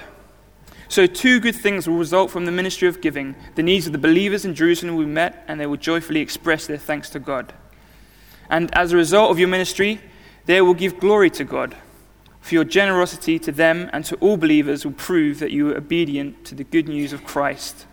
So, 0.88 1.06
two 1.06 1.40
good 1.40 1.54
things 1.54 1.88
will 1.88 1.96
result 1.96 2.30
from 2.30 2.44
the 2.44 2.52
ministry 2.52 2.86
of 2.86 3.00
giving. 3.00 3.34
The 3.54 3.62
needs 3.62 3.86
of 3.86 3.92
the 3.92 3.98
believers 3.98 4.44
in 4.44 4.54
Jerusalem 4.54 4.96
will 4.96 5.04
be 5.04 5.10
met, 5.10 5.44
and 5.48 5.58
they 5.58 5.66
will 5.66 5.76
joyfully 5.76 6.20
express 6.20 6.66
their 6.66 6.76
thanks 6.76 7.08
to 7.10 7.18
God. 7.18 7.54
And 8.48 8.72
as 8.74 8.92
a 8.92 8.96
result 8.96 9.30
of 9.30 9.38
your 9.38 9.48
ministry, 9.48 10.00
they 10.46 10.60
will 10.60 10.74
give 10.74 11.00
glory 11.00 11.30
to 11.30 11.44
God. 11.44 11.76
For 12.40 12.54
your 12.54 12.64
generosity 12.64 13.40
to 13.40 13.50
them 13.50 13.90
and 13.92 14.04
to 14.04 14.14
all 14.16 14.36
believers 14.36 14.84
will 14.84 14.92
prove 14.92 15.40
that 15.40 15.50
you 15.50 15.70
are 15.70 15.76
obedient 15.76 16.44
to 16.44 16.54
the 16.54 16.62
good 16.62 16.88
news 16.88 17.12
of 17.12 17.24
Christ. 17.24 17.86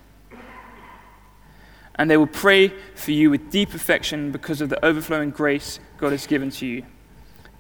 And 1.96 2.10
they 2.10 2.18
will 2.18 2.28
pray 2.28 2.74
for 2.96 3.12
you 3.12 3.30
with 3.30 3.52
deep 3.52 3.74
affection 3.74 4.32
because 4.32 4.62
of 4.62 4.70
the 4.70 4.84
overflowing 4.84 5.30
grace 5.30 5.80
God 5.98 6.12
has 6.12 6.26
given 6.26 6.50
to 6.52 6.66
you. 6.66 6.86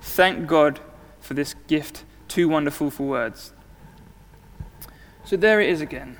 Thank 0.01 0.47
God 0.47 0.79
for 1.19 1.33
this 1.33 1.55
gift, 1.67 2.03
too 2.27 2.49
wonderful 2.49 2.89
for 2.89 3.03
words. 3.03 3.53
So 5.23 5.37
there 5.37 5.61
it 5.61 5.69
is 5.69 5.81
again. 5.81 6.17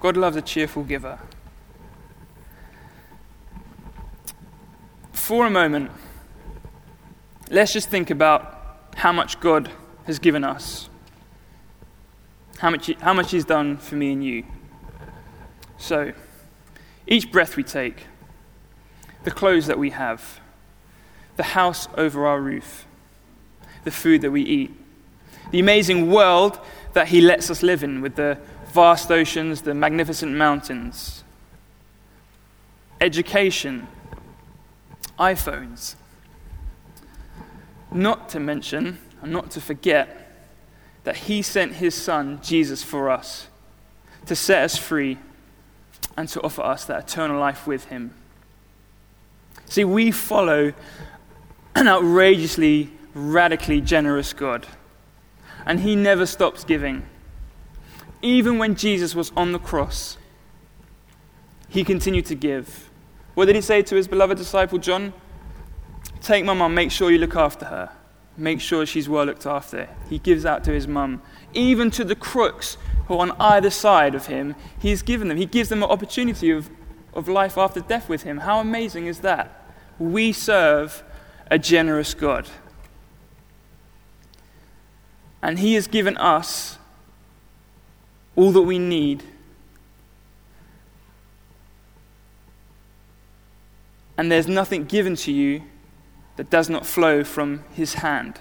God 0.00 0.16
loves 0.16 0.36
a 0.36 0.42
cheerful 0.42 0.84
giver. 0.84 1.18
For 5.12 5.46
a 5.46 5.50
moment, 5.50 5.90
let's 7.50 7.72
just 7.72 7.88
think 7.88 8.10
about 8.10 8.86
how 8.94 9.12
much 9.12 9.40
God 9.40 9.70
has 10.04 10.18
given 10.20 10.44
us, 10.44 10.88
how 12.58 12.70
much, 12.70 12.94
how 13.00 13.12
much 13.12 13.32
He's 13.32 13.44
done 13.44 13.76
for 13.78 13.96
me 13.96 14.12
and 14.12 14.24
you. 14.24 14.44
So, 15.78 16.12
each 17.06 17.30
breath 17.30 17.56
we 17.56 17.62
take, 17.62 18.06
the 19.24 19.30
clothes 19.30 19.66
that 19.66 19.78
we 19.78 19.90
have, 19.90 20.40
the 21.36 21.42
house 21.42 21.88
over 21.96 22.26
our 22.26 22.40
roof, 22.40 22.86
the 23.84 23.90
food 23.90 24.20
that 24.22 24.30
we 24.30 24.42
eat, 24.42 24.74
the 25.50 25.60
amazing 25.60 26.10
world 26.10 26.58
that 26.94 27.08
He 27.08 27.20
lets 27.20 27.50
us 27.50 27.62
live 27.62 27.82
in 27.84 28.00
with 28.00 28.16
the 28.16 28.38
vast 28.72 29.10
oceans, 29.10 29.62
the 29.62 29.74
magnificent 29.74 30.32
mountains, 30.32 31.24
education, 33.00 33.86
iPhones. 35.18 35.94
Not 37.92 38.28
to 38.30 38.40
mention, 38.40 38.98
and 39.22 39.32
not 39.32 39.50
to 39.52 39.60
forget, 39.60 40.48
that 41.04 41.16
He 41.16 41.42
sent 41.42 41.74
His 41.74 41.94
Son, 41.94 42.40
Jesus, 42.42 42.82
for 42.82 43.10
us 43.10 43.48
to 44.26 44.34
set 44.34 44.64
us 44.64 44.76
free 44.76 45.18
and 46.16 46.28
to 46.30 46.42
offer 46.42 46.62
us 46.62 46.84
that 46.86 47.04
eternal 47.04 47.38
life 47.38 47.66
with 47.66 47.86
Him. 47.86 48.14
See, 49.66 49.84
we 49.84 50.10
follow 50.10 50.72
an 51.74 51.88
outrageously, 51.88 52.90
radically 53.14 53.80
generous 53.80 54.32
God, 54.32 54.66
and 55.66 55.80
He 55.80 55.96
never 55.96 56.26
stops 56.26 56.64
giving. 56.64 57.04
Even 58.22 58.58
when 58.58 58.74
Jesus 58.74 59.14
was 59.14 59.32
on 59.36 59.52
the 59.52 59.58
cross, 59.58 60.16
He 61.68 61.84
continued 61.84 62.26
to 62.26 62.34
give. 62.34 62.90
What 63.34 63.46
did 63.46 63.56
He 63.56 63.62
say 63.62 63.82
to 63.82 63.96
His 63.96 64.08
beloved 64.08 64.38
disciple 64.38 64.78
John? 64.78 65.12
Take 66.20 66.44
my 66.44 66.54
mum, 66.54 66.74
make 66.74 66.90
sure 66.90 67.10
you 67.10 67.18
look 67.18 67.36
after 67.36 67.66
her. 67.66 67.92
Make 68.36 68.60
sure 68.60 68.84
she's 68.84 69.08
well 69.08 69.24
looked 69.24 69.46
after. 69.46 69.88
He 70.10 70.18
gives 70.18 70.44
out 70.44 70.64
to 70.64 70.72
his 70.72 70.86
mum. 70.86 71.22
Even 71.54 71.90
to 71.92 72.04
the 72.04 72.14
crooks 72.14 72.76
who 73.06 73.18
on 73.18 73.32
either 73.40 73.70
side 73.70 74.14
of 74.14 74.26
him, 74.26 74.54
he's 74.78 75.02
given 75.02 75.28
them. 75.28 75.36
He 75.36 75.46
gives 75.46 75.68
them 75.68 75.82
an 75.82 75.88
opportunity 75.88 76.50
of, 76.50 76.70
of 77.14 77.28
life 77.28 77.56
after 77.56 77.80
death 77.80 78.08
with 78.08 78.22
him. 78.22 78.38
How 78.38 78.60
amazing 78.60 79.06
is 79.06 79.20
that? 79.20 79.64
We 79.98 80.32
serve 80.32 81.02
a 81.50 81.58
generous 81.58 82.14
God. 82.14 82.48
And 85.42 85.58
he 85.58 85.74
has 85.74 85.86
given 85.86 86.16
us 86.16 86.78
all 88.34 88.52
that 88.52 88.62
we 88.62 88.78
need. 88.78 89.22
And 94.18 94.32
there's 94.32 94.48
nothing 94.48 94.84
given 94.84 95.14
to 95.16 95.32
you 95.32 95.62
that 96.36 96.50
does 96.50 96.68
not 96.68 96.84
flow 96.84 97.22
from 97.22 97.64
his 97.72 97.94
hand. 97.94 98.40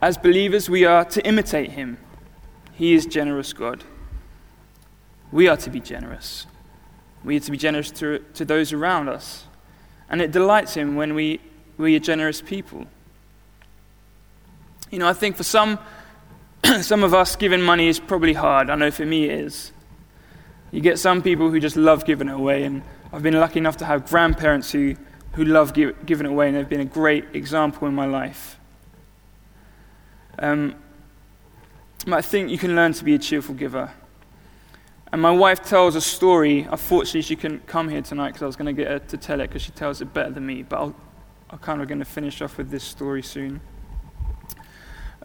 As 0.00 0.16
believers, 0.16 0.70
we 0.70 0.84
are 0.84 1.04
to 1.06 1.26
imitate 1.26 1.72
him. 1.72 1.98
He 2.72 2.94
is 2.94 3.04
generous 3.04 3.52
God. 3.52 3.82
We 5.32 5.48
are 5.48 5.56
to 5.56 5.70
be 5.70 5.80
generous. 5.80 6.46
We 7.24 7.36
are 7.36 7.40
to 7.40 7.50
be 7.50 7.56
generous 7.56 7.90
to, 7.92 8.20
to 8.34 8.44
those 8.44 8.72
around 8.72 9.08
us. 9.08 9.44
And 10.08 10.22
it 10.22 10.30
delights 10.30 10.74
him 10.74 10.94
when 10.94 11.14
we, 11.14 11.40
we 11.76 11.96
are 11.96 12.00
generous 12.00 12.40
people. 12.40 12.86
You 14.90 15.00
know, 15.00 15.08
I 15.08 15.12
think 15.12 15.36
for 15.36 15.42
some, 15.42 15.78
some 16.80 17.02
of 17.02 17.12
us, 17.12 17.34
giving 17.34 17.60
money 17.60 17.88
is 17.88 17.98
probably 17.98 18.32
hard. 18.34 18.70
I 18.70 18.76
know 18.76 18.90
for 18.92 19.04
me 19.04 19.24
it 19.24 19.40
is. 19.40 19.72
You 20.70 20.80
get 20.80 20.98
some 20.98 21.22
people 21.22 21.50
who 21.50 21.58
just 21.58 21.76
love 21.76 22.04
giving 22.04 22.28
it 22.28 22.34
away, 22.34 22.62
and 22.62 22.82
I've 23.12 23.22
been 23.22 23.38
lucky 23.38 23.58
enough 23.58 23.78
to 23.78 23.84
have 23.84 24.06
grandparents 24.06 24.70
who, 24.70 24.94
who 25.32 25.44
love 25.44 25.74
give, 25.74 26.06
giving 26.06 26.26
it 26.26 26.30
away, 26.30 26.48
and 26.48 26.56
they've 26.56 26.68
been 26.68 26.80
a 26.80 26.84
great 26.84 27.24
example 27.34 27.88
in 27.88 27.94
my 27.94 28.06
life. 28.06 28.57
Um, 30.38 30.74
I 32.06 32.22
think 32.22 32.50
you 32.50 32.58
can 32.58 32.74
learn 32.76 32.92
to 32.94 33.04
be 33.04 33.14
a 33.14 33.18
cheerful 33.18 33.54
giver. 33.54 33.92
And 35.12 35.22
my 35.22 35.30
wife 35.30 35.64
tells 35.64 35.94
a 35.96 36.00
story. 36.00 36.66
Unfortunately, 36.70 37.22
she 37.22 37.36
couldn't 37.36 37.66
come 37.66 37.88
here 37.88 38.02
tonight 38.02 38.28
because 38.28 38.42
I 38.42 38.46
was 38.46 38.56
going 38.56 38.74
to 38.74 38.82
get 38.82 38.90
her 38.90 38.98
to 38.98 39.16
tell 39.16 39.40
it 39.40 39.48
because 39.48 39.62
she 39.62 39.72
tells 39.72 40.00
it 40.00 40.12
better 40.12 40.30
than 40.30 40.46
me. 40.46 40.62
But 40.62 40.76
I'll, 40.76 40.96
I'm 41.50 41.58
kind 41.58 41.80
of 41.80 41.88
going 41.88 41.98
to 41.98 42.04
finish 42.04 42.42
off 42.42 42.58
with 42.58 42.70
this 42.70 42.84
story 42.84 43.22
soon. 43.22 43.60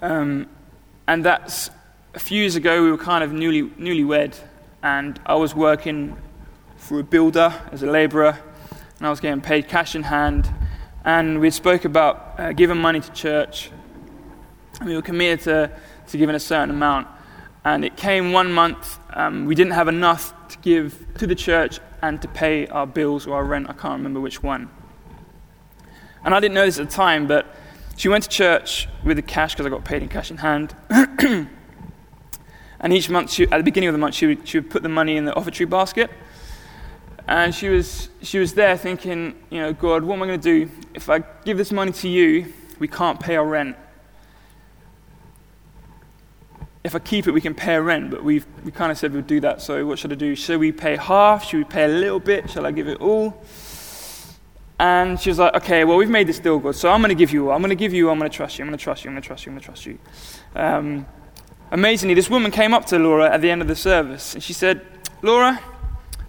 Um, 0.02 0.50
and 1.08 1.24
that's 1.24 1.70
a 2.14 2.20
few 2.20 2.40
years 2.40 2.56
ago, 2.56 2.84
we 2.84 2.92
were 2.92 2.98
kind 2.98 3.24
of 3.24 3.34
newly, 3.34 3.64
newlywed, 3.64 4.38
and 4.84 5.20
I 5.26 5.36
was 5.36 5.56
working 5.56 6.16
for 6.78 7.00
a 7.00 7.04
builder 7.04 7.54
as 7.72 7.84
a 7.84 7.88
labourer, 7.88 8.40
and 8.98 9.08
I 9.08 9.10
was 9.10 9.20
getting 9.20 9.42
paid 9.42 9.68
cash 9.68 9.96
in 9.96 10.04
hand. 10.04 10.54
And 11.06 11.40
we 11.40 11.50
spoke 11.50 11.86
about 11.86 12.36
uh, 12.38 12.54
giving 12.54 12.78
money 12.78 13.00
to 13.00 13.12
church, 13.12 13.72
we 14.86 14.96
were 14.96 15.02
committed 15.02 15.42
to, 15.42 15.72
to 16.08 16.18
giving 16.18 16.36
a 16.36 16.40
certain 16.40 16.70
amount. 16.70 17.08
And 17.66 17.86
it 17.86 17.96
came 17.96 18.34
one 18.34 18.52
month, 18.52 19.00
um, 19.14 19.46
we 19.46 19.56
didn't 19.56 19.74
have 19.74 19.88
enough 19.88 20.34
to 20.50 20.58
give 20.60 21.06
to 21.18 21.28
the 21.28 21.36
church 21.36 21.80
and 22.02 22.22
to 22.22 22.28
pay 22.28 22.68
our 22.68 22.86
bills 22.86 23.26
or 23.26 23.36
our 23.36 23.44
rent. 23.46 23.70
I 23.70 23.74
can't 23.74 23.98
remember 23.98 24.20
which 24.20 24.44
one. 24.44 24.70
And 26.26 26.36
I 26.36 26.40
didn't 26.40 26.56
know 26.56 26.66
this 26.66 26.80
at 26.80 26.90
the 26.90 26.96
time, 26.96 27.28
but 27.28 27.46
she 27.96 28.10
went 28.10 28.24
to 28.26 28.30
church 28.30 28.90
with 29.04 29.18
the 29.18 29.24
cash 29.24 29.54
because 29.54 29.66
I 29.66 29.70
got 29.70 29.86
paid 29.86 30.04
in 30.04 30.10
cash 30.10 30.32
in 30.32 30.38
hand. 30.38 30.76
and 30.90 31.48
each 32.92 33.10
month, 33.10 33.32
she, 33.32 33.44
at 33.44 33.58
the 33.58 33.64
beginning 33.64 33.90
of 33.90 33.94
the 33.94 34.00
month, 34.00 34.16
she 34.16 34.28
would, 34.28 34.48
she 34.48 34.60
would 34.60 34.70
put 34.70 34.84
the 34.84 34.90
money 34.90 35.16
in 35.16 35.26
the 35.26 35.34
offertory 35.34 35.66
basket. 35.66 36.10
And 37.28 37.56
she 37.56 37.70
was, 37.70 38.10
she 38.22 38.40
was 38.40 38.54
there 38.54 38.78
thinking, 38.78 39.36
you 39.50 39.62
know, 39.62 39.72
God, 39.72 40.04
what 40.04 40.16
am 40.16 40.24
I 40.24 40.28
going 40.28 40.42
to 40.42 40.66
do? 40.66 40.72
If 40.94 41.10
I 41.10 41.20
give 41.46 41.58
this 41.58 41.72
money 41.72 41.94
to 41.94 42.10
you, 42.10 42.52
we 42.80 42.88
can't 42.88 43.20
pay 43.20 43.38
our 43.38 43.46
rent. 43.46 43.78
If 46.84 46.96
I 46.96 47.00
keep 47.00 47.28
it, 47.28 47.32
we 47.32 47.40
can 47.40 47.56
pay 47.56 47.78
rent, 47.78 48.12
but 48.12 48.24
we've, 48.24 48.46
we 48.66 48.72
kind 48.72 48.92
of 48.92 48.98
said 48.98 49.14
we'd 49.14 49.26
do 49.26 49.40
that, 49.40 49.62
so 49.62 49.86
what 49.86 50.00
should 50.00 50.12
I 50.12 50.16
do? 50.16 50.36
Should 50.36 50.60
we 50.60 50.72
pay 50.72 50.98
half? 50.98 51.46
Should 51.46 51.58
we 51.58 51.64
pay 51.64 51.86
a 51.86 51.88
little 51.88 52.20
bit? 52.20 52.50
Shall 52.50 52.66
I 52.66 52.72
give 52.72 52.90
it 52.90 53.00
all? 53.00 53.42
And 54.80 55.18
she 55.18 55.30
was 55.30 55.40
like, 55.40 55.54
okay, 55.56 55.86
well, 55.86 55.96
we've 55.96 56.10
made 56.10 56.28
this 56.28 56.40
deal, 56.40 56.60
God, 56.60 56.76
so 56.76 56.92
I'm 56.92 57.00
going 57.00 57.10
to 57.10 57.16
give 57.16 57.32
you 57.32 57.48
all. 57.48 57.56
I'm 57.56 57.62
going 57.62 57.70
to 57.70 57.76
give 57.76 57.94
you, 57.94 58.10
I'm 58.10 58.20
going 58.20 58.30
to 58.30 58.36
trust 58.36 58.60
you, 58.60 58.64
I'm 58.64 58.70
going 58.70 58.78
to 58.78 58.84
trust 58.84 59.06
you, 59.06 59.10
I'm 59.10 59.16
going 59.16 59.22
to 59.22 59.28
trust 59.28 59.46
you, 59.46 59.52
I'm 59.52 59.56
going 59.56 59.62
to 59.62 59.66
trust 59.66 59.86
you. 59.86 60.00
Um, 60.56 61.06
amazingly, 61.72 62.16
this 62.16 62.30
woman 62.30 62.52
came 62.52 62.74
up 62.74 62.86
to 62.88 63.00
Laura 63.00 63.32
at 63.32 63.42
the 63.42 63.50
end 63.50 63.62
of 63.62 63.70
the 63.70 63.78
service, 63.78 64.34
and 64.34 64.44
she 64.44 64.52
said, 64.52 64.86
Laura, 65.22 65.62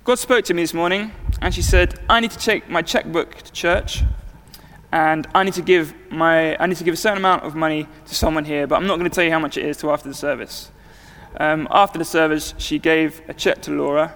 God 0.05 0.21
spoke 0.21 0.45
to 0.45 0.55
me 0.55 0.63
this 0.63 0.75
morning, 0.75 1.11
and 1.41 1.53
she 1.53 1.63
said, 1.63 1.99
I 2.09 2.21
need 2.21 2.31
to 2.31 2.39
take 2.39 2.69
my 2.69 2.81
checkbook 2.81 3.43
to 3.43 3.53
church, 3.53 4.05
and 4.95 5.27
I 5.35 5.43
need 5.43 5.55
to 5.55 5.63
give 5.63 5.93
my 6.09 6.57
I 6.63 6.67
need 6.67 6.77
to 6.77 6.85
give 6.85 6.95
a 6.95 6.97
certain 6.97 7.19
amount 7.19 7.43
of 7.43 7.57
money 7.57 7.89
to 8.07 8.15
someone 8.15 8.45
here, 8.45 8.69
but 8.69 8.77
I'm 8.77 8.87
not 8.87 8.97
going 8.97 9.11
to 9.11 9.15
tell 9.15 9.25
you 9.25 9.33
how 9.33 9.41
much 9.41 9.57
it 9.59 9.65
is 9.65 9.77
till 9.77 9.91
after 9.91 10.09
the 10.09 10.15
service. 10.15 10.71
Um, 11.41 11.67
after 11.69 11.99
the 11.99 12.05
service, 12.05 12.55
she 12.59 12.79
gave 12.79 13.21
a 13.29 13.35
check 13.35 13.61
to 13.63 13.73
Laura, 13.73 14.15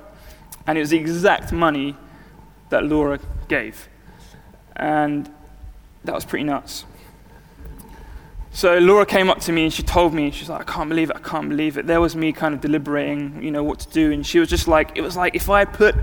and 0.69 0.79
it 0.79 0.81
was 0.81 0.91
the 0.91 0.97
exact 0.97 1.51
money 1.51 1.97
that 2.69 2.85
Laura 2.85 3.19
gave, 3.49 3.89
and 4.77 5.29
that 6.05 6.15
was 6.15 6.25
pretty 6.25 6.45
nuts. 6.45 6.85
So 8.53 8.79
Laura 8.79 9.05
came 9.05 9.29
up 9.31 9.41
to 9.41 9.53
me 9.53 9.65
and 9.65 9.73
she 9.73 9.83
told 9.83 10.15
me, 10.15 10.31
she's 10.31 10.49
like, 10.49 10.61
I 10.69 10.73
can't 10.73 10.89
believe 10.89 11.11
it, 11.11 11.17
I 11.17 11.21
can't 11.21 11.49
believe 11.49 11.77
it. 11.77 11.87
There 11.87 12.01
was 12.01 12.15
me 12.15 12.33
kind 12.33 12.55
of 12.55 12.61
deliberating, 12.61 13.43
you 13.43 13.51
know, 13.51 13.63
what 13.63 13.81
to 13.81 13.89
do. 13.91 14.11
And 14.11 14.27
she 14.27 14.41
was 14.41 14.49
just 14.49 14.67
like, 14.67 14.97
it 14.97 15.01
was 15.01 15.17
like 15.17 15.37
if 15.37 15.49
I 15.49 15.65
put 15.65 15.95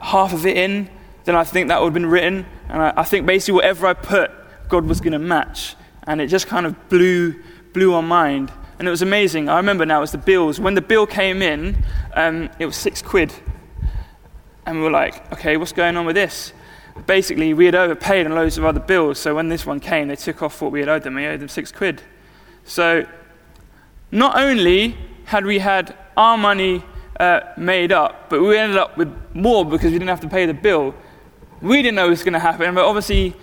half 0.00 0.32
of 0.32 0.46
it 0.46 0.56
in, 0.56 0.88
then 1.24 1.36
I 1.36 1.44
think 1.44 1.68
that 1.68 1.80
would 1.80 1.88
have 1.88 1.94
been 1.94 2.06
written. 2.06 2.46
And 2.68 2.82
I, 2.82 2.92
I 2.96 3.02
think 3.04 3.26
basically 3.26 3.54
whatever 3.54 3.86
I 3.86 3.94
put, 3.94 4.30
God 4.68 4.86
was 4.86 5.00
going 5.00 5.12
to 5.12 5.18
match. 5.18 5.76
And 6.04 6.20
it 6.20 6.26
just 6.26 6.46
kind 6.46 6.66
of 6.66 6.88
blew, 6.88 7.40
blew 7.72 7.94
our 7.94 8.02
mind. 8.02 8.50
And 8.78 8.88
it 8.88 8.90
was 8.90 9.02
amazing. 9.02 9.48
I 9.48 9.56
remember 9.56 9.86
now 9.86 9.98
it 9.98 10.00
was 10.02 10.12
the 10.12 10.18
bills. 10.18 10.58
When 10.58 10.74
the 10.74 10.80
bill 10.80 11.06
came 11.06 11.42
in, 11.42 11.84
um, 12.14 12.50
it 12.58 12.66
was 12.66 12.76
six 12.76 13.02
quid. 13.02 13.32
And 14.66 14.78
we 14.78 14.82
were 14.84 14.90
like, 14.90 15.32
okay, 15.32 15.56
what's 15.56 15.72
going 15.72 15.96
on 15.96 16.06
with 16.06 16.16
this? 16.16 16.52
basically, 17.06 17.54
we 17.54 17.66
had 17.66 17.74
overpaid 17.74 18.26
on 18.26 18.34
loads 18.34 18.58
of 18.58 18.64
other 18.64 18.80
bills, 18.80 19.18
so 19.18 19.34
when 19.34 19.48
this 19.48 19.66
one 19.66 19.80
came, 19.80 20.08
they 20.08 20.16
took 20.16 20.42
off 20.42 20.60
what 20.60 20.72
we 20.72 20.80
had 20.80 20.88
owed 20.88 21.02
them. 21.02 21.14
We 21.14 21.26
owed 21.26 21.40
them 21.40 21.48
six 21.48 21.72
quid. 21.72 22.02
So, 22.64 23.06
not 24.10 24.38
only 24.38 24.96
had 25.24 25.44
we 25.44 25.58
had 25.58 25.96
our 26.16 26.36
money 26.36 26.84
uh, 27.18 27.40
made 27.56 27.92
up, 27.92 28.28
but 28.28 28.42
we 28.42 28.56
ended 28.56 28.76
up 28.76 28.96
with 28.96 29.12
more 29.34 29.64
because 29.64 29.92
we 29.92 29.98
didn't 29.98 30.08
have 30.08 30.20
to 30.20 30.28
pay 30.28 30.46
the 30.46 30.54
bill. 30.54 30.94
We 31.62 31.80
didn't 31.80 31.94
know 31.94 32.06
it 32.06 32.10
was 32.10 32.24
going 32.24 32.32
to 32.32 32.40
happen, 32.40 32.74
but 32.74 32.84
obviously, 32.84 33.36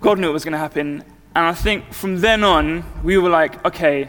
God 0.00 0.18
knew 0.18 0.30
it 0.30 0.32
was 0.32 0.42
going 0.42 0.52
to 0.52 0.58
happen. 0.58 1.04
And 1.36 1.46
I 1.46 1.52
think 1.52 1.92
from 1.92 2.20
then 2.20 2.42
on, 2.42 2.82
we 3.04 3.18
were 3.18 3.28
like, 3.28 3.62
okay, 3.66 4.08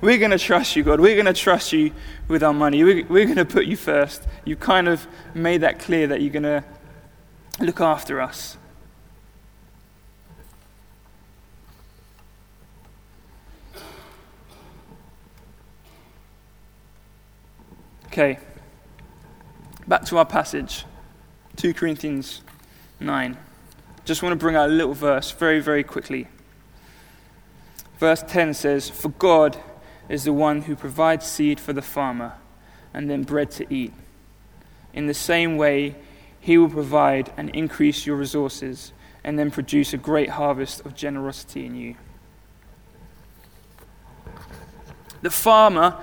we're 0.00 0.18
going 0.18 0.30
to 0.30 0.38
trust 0.38 0.76
you, 0.76 0.84
God. 0.84 1.00
We're 1.00 1.16
going 1.16 1.26
to 1.26 1.32
trust 1.32 1.72
you 1.72 1.92
with 2.28 2.44
our 2.44 2.54
money. 2.54 2.84
We're, 2.84 3.04
we're 3.06 3.24
going 3.24 3.36
to 3.38 3.44
put 3.44 3.66
you 3.66 3.76
first. 3.76 4.26
You 4.44 4.54
kind 4.54 4.86
of 4.86 5.08
made 5.34 5.62
that 5.62 5.80
clear 5.80 6.06
that 6.06 6.22
you're 6.22 6.32
going 6.32 6.44
to 6.44 6.64
look 7.58 7.80
after 7.80 8.20
us. 8.20 8.56
Okay, 18.06 18.38
back 19.88 20.04
to 20.04 20.18
our 20.18 20.26
passage 20.26 20.84
2 21.56 21.72
Corinthians 21.72 22.42
9. 23.02 23.36
just 24.04 24.22
want 24.22 24.32
to 24.32 24.36
bring 24.36 24.56
out 24.56 24.68
a 24.68 24.72
little 24.72 24.94
verse 24.94 25.30
very, 25.30 25.60
very 25.60 25.84
quickly. 25.84 26.28
Verse 27.98 28.24
10 28.26 28.54
says, 28.54 28.88
For 28.88 29.10
God 29.10 29.58
is 30.08 30.24
the 30.24 30.32
one 30.32 30.62
who 30.62 30.74
provides 30.74 31.26
seed 31.26 31.60
for 31.60 31.72
the 31.72 31.82
farmer 31.82 32.34
and 32.92 33.08
then 33.08 33.22
bread 33.22 33.50
to 33.52 33.72
eat. 33.72 33.92
In 34.92 35.06
the 35.06 35.14
same 35.14 35.56
way, 35.56 35.96
he 36.40 36.58
will 36.58 36.68
provide 36.68 37.32
and 37.36 37.50
increase 37.50 38.04
your 38.04 38.16
resources 38.16 38.92
and 39.24 39.38
then 39.38 39.50
produce 39.50 39.92
a 39.92 39.96
great 39.96 40.30
harvest 40.30 40.84
of 40.84 40.94
generosity 40.94 41.64
in 41.64 41.76
you. 41.76 41.94
The 45.22 45.30
farmer 45.30 45.96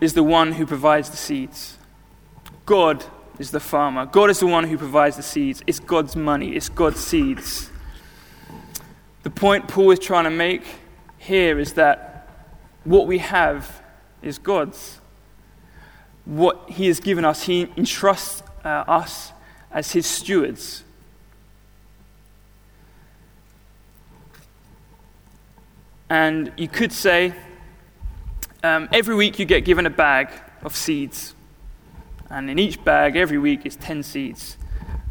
is 0.00 0.14
the 0.14 0.24
one 0.24 0.52
who 0.52 0.66
provides 0.66 1.10
the 1.10 1.16
seeds. 1.16 1.78
God 2.66 3.04
is 3.38 3.50
the 3.50 3.60
farmer. 3.60 4.06
God 4.06 4.30
is 4.30 4.40
the 4.40 4.46
one 4.46 4.64
who 4.64 4.76
provides 4.76 5.16
the 5.16 5.22
seeds. 5.22 5.62
It's 5.66 5.80
God's 5.80 6.16
money, 6.16 6.56
it's 6.56 6.68
God's 6.68 7.00
seeds. 7.00 7.70
The 9.22 9.30
point 9.30 9.68
Paul 9.68 9.90
is 9.90 9.98
trying 9.98 10.24
to 10.24 10.30
make 10.30 10.62
here 11.18 11.58
is 11.58 11.74
that 11.74 12.28
what 12.84 13.06
we 13.06 13.18
have 13.18 13.82
is 14.22 14.38
God's. 14.38 15.00
What 16.24 16.70
he 16.70 16.86
has 16.86 17.00
given 17.00 17.24
us, 17.24 17.44
he 17.44 17.68
entrusts 17.76 18.42
uh, 18.64 18.68
us 18.68 19.32
as 19.70 19.92
his 19.92 20.06
stewards. 20.06 20.84
And 26.10 26.52
you 26.56 26.68
could 26.68 26.92
say, 26.92 27.34
um, 28.62 28.88
every 28.92 29.14
week 29.14 29.38
you 29.38 29.44
get 29.44 29.64
given 29.64 29.86
a 29.86 29.90
bag 29.90 30.30
of 30.62 30.74
seeds. 30.74 31.34
And 32.30 32.50
in 32.50 32.58
each 32.58 32.82
bag, 32.84 33.16
every 33.16 33.38
week, 33.38 33.64
is 33.64 33.76
10 33.76 34.02
seeds. 34.02 34.56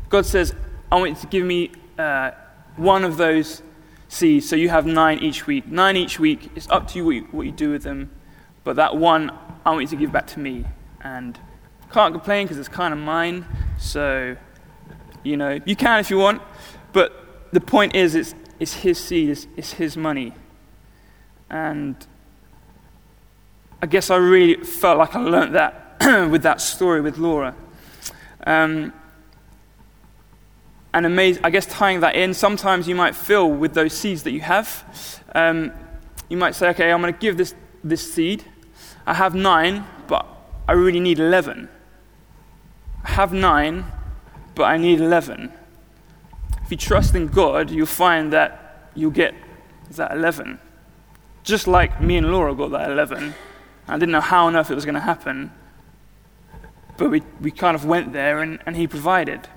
God 0.10 0.26
says, 0.26 0.54
I 0.92 0.96
want 0.96 1.10
you 1.10 1.22
to 1.22 1.28
give 1.28 1.46
me 1.46 1.72
uh, 1.98 2.32
one 2.76 3.04
of 3.04 3.18
those 3.18 3.64
seeds, 4.08 4.48
so 4.48 4.56
you 4.56 4.70
have 4.70 4.86
nine 4.86 5.20
each 5.20 5.48
week. 5.48 5.68
Nine 5.68 5.98
each 5.98 6.20
week. 6.20 6.52
It's 6.56 6.70
up 6.70 6.88
to 6.90 6.98
you 6.98 7.06
what, 7.06 7.16
you 7.16 7.22
what 7.32 7.46
you 7.46 7.52
do 7.52 7.72
with 7.72 7.84
them. 7.84 8.12
But 8.64 8.76
that 8.76 8.96
one, 8.96 9.32
I 9.66 9.72
want 9.72 9.82
you 9.82 9.88
to 9.88 9.96
give 9.96 10.12
back 10.12 10.28
to 10.28 10.40
me. 10.40 10.66
And 11.02 11.38
can't 11.92 12.14
complain 12.14 12.46
because 12.46 12.58
it's 12.58 12.68
kind 12.68 12.94
of 12.94 13.00
mine. 13.00 13.46
So, 13.80 14.36
you 15.24 15.38
know, 15.38 15.60
you 15.66 15.76
can 15.76 16.00
if 16.00 16.10
you 16.10 16.18
want. 16.18 16.42
But 16.94 17.52
the 17.52 17.62
point 17.62 17.96
is, 17.96 18.14
it's, 18.14 18.36
it's 18.60 18.74
his 18.74 19.00
seed, 19.00 19.30
it's, 19.30 19.48
it's 19.56 19.74
his 19.74 19.98
money. 19.98 20.34
And 21.50 21.96
I 23.82 23.86
guess 23.88 24.10
I 24.10 24.18
really 24.18 24.64
felt 24.64 24.98
like 24.98 25.16
I 25.16 25.20
learnt 25.20 25.54
that 25.54 25.87
with 26.30 26.44
that 26.44 26.62
story 26.62 27.02
with 27.02 27.18
Laura. 27.18 27.56
Um, 28.46 28.94
and 30.94 31.06
amazing, 31.06 31.44
I 31.46 31.50
guess 31.50 31.66
tying 31.66 32.00
that 32.00 32.16
in, 32.16 32.34
sometimes 32.34 32.88
you 32.88 32.96
might 32.96 33.16
feel 33.16 33.50
with 33.50 33.74
those 33.74 33.94
seeds 33.94 34.24
that 34.24 34.32
you 34.32 34.42
have, 34.42 35.24
um, 35.36 35.72
you 36.30 36.38
might 36.38 36.56
say, 36.56 36.70
okay, 36.70 36.92
I'm 36.92 37.02
going 37.02 37.14
to 37.14 37.20
give 37.20 37.38
this, 37.38 37.54
this 37.84 38.14
seed. 38.14 38.44
I 39.06 39.14
have 39.14 39.36
nine, 39.36 39.86
but 40.08 40.26
I 40.68 40.74
really 40.74 41.00
need 41.00 41.20
11. 41.20 41.70
I 43.04 43.10
have 43.12 43.32
nine, 43.32 43.86
but 44.56 44.64
I 44.64 44.78
need 44.78 45.00
11. 45.00 45.52
If 46.64 46.72
you 46.72 46.78
trust 46.78 47.16
in 47.16 47.28
God, 47.28 47.70
you'll 47.70 47.86
find 47.86 48.34
that 48.34 48.90
you'll 48.96 49.12
get 49.12 49.34
that 49.92 50.12
11. 50.12 50.60
Just 51.44 51.68
like 51.68 52.02
me 52.02 52.18
and 52.18 52.32
Laura 52.32 52.54
got 52.54 52.72
that 52.72 52.92
11. 52.92 53.34
I 53.88 53.94
didn't 53.98 54.12
know 54.12 54.20
how 54.20 54.48
on 54.48 54.56
earth 54.56 54.70
it 54.70 54.76
was 54.76 54.84
going 54.84 54.96
to 54.96 55.02
happen, 55.02 55.52
but 56.98 57.10
we, 57.10 57.22
we 57.40 57.52
kind 57.52 57.76
of 57.76 57.86
went 57.86 58.14
there 58.14 58.40
and, 58.40 58.60
and 58.66 58.76
he 58.76 58.88
provided. 58.88 59.48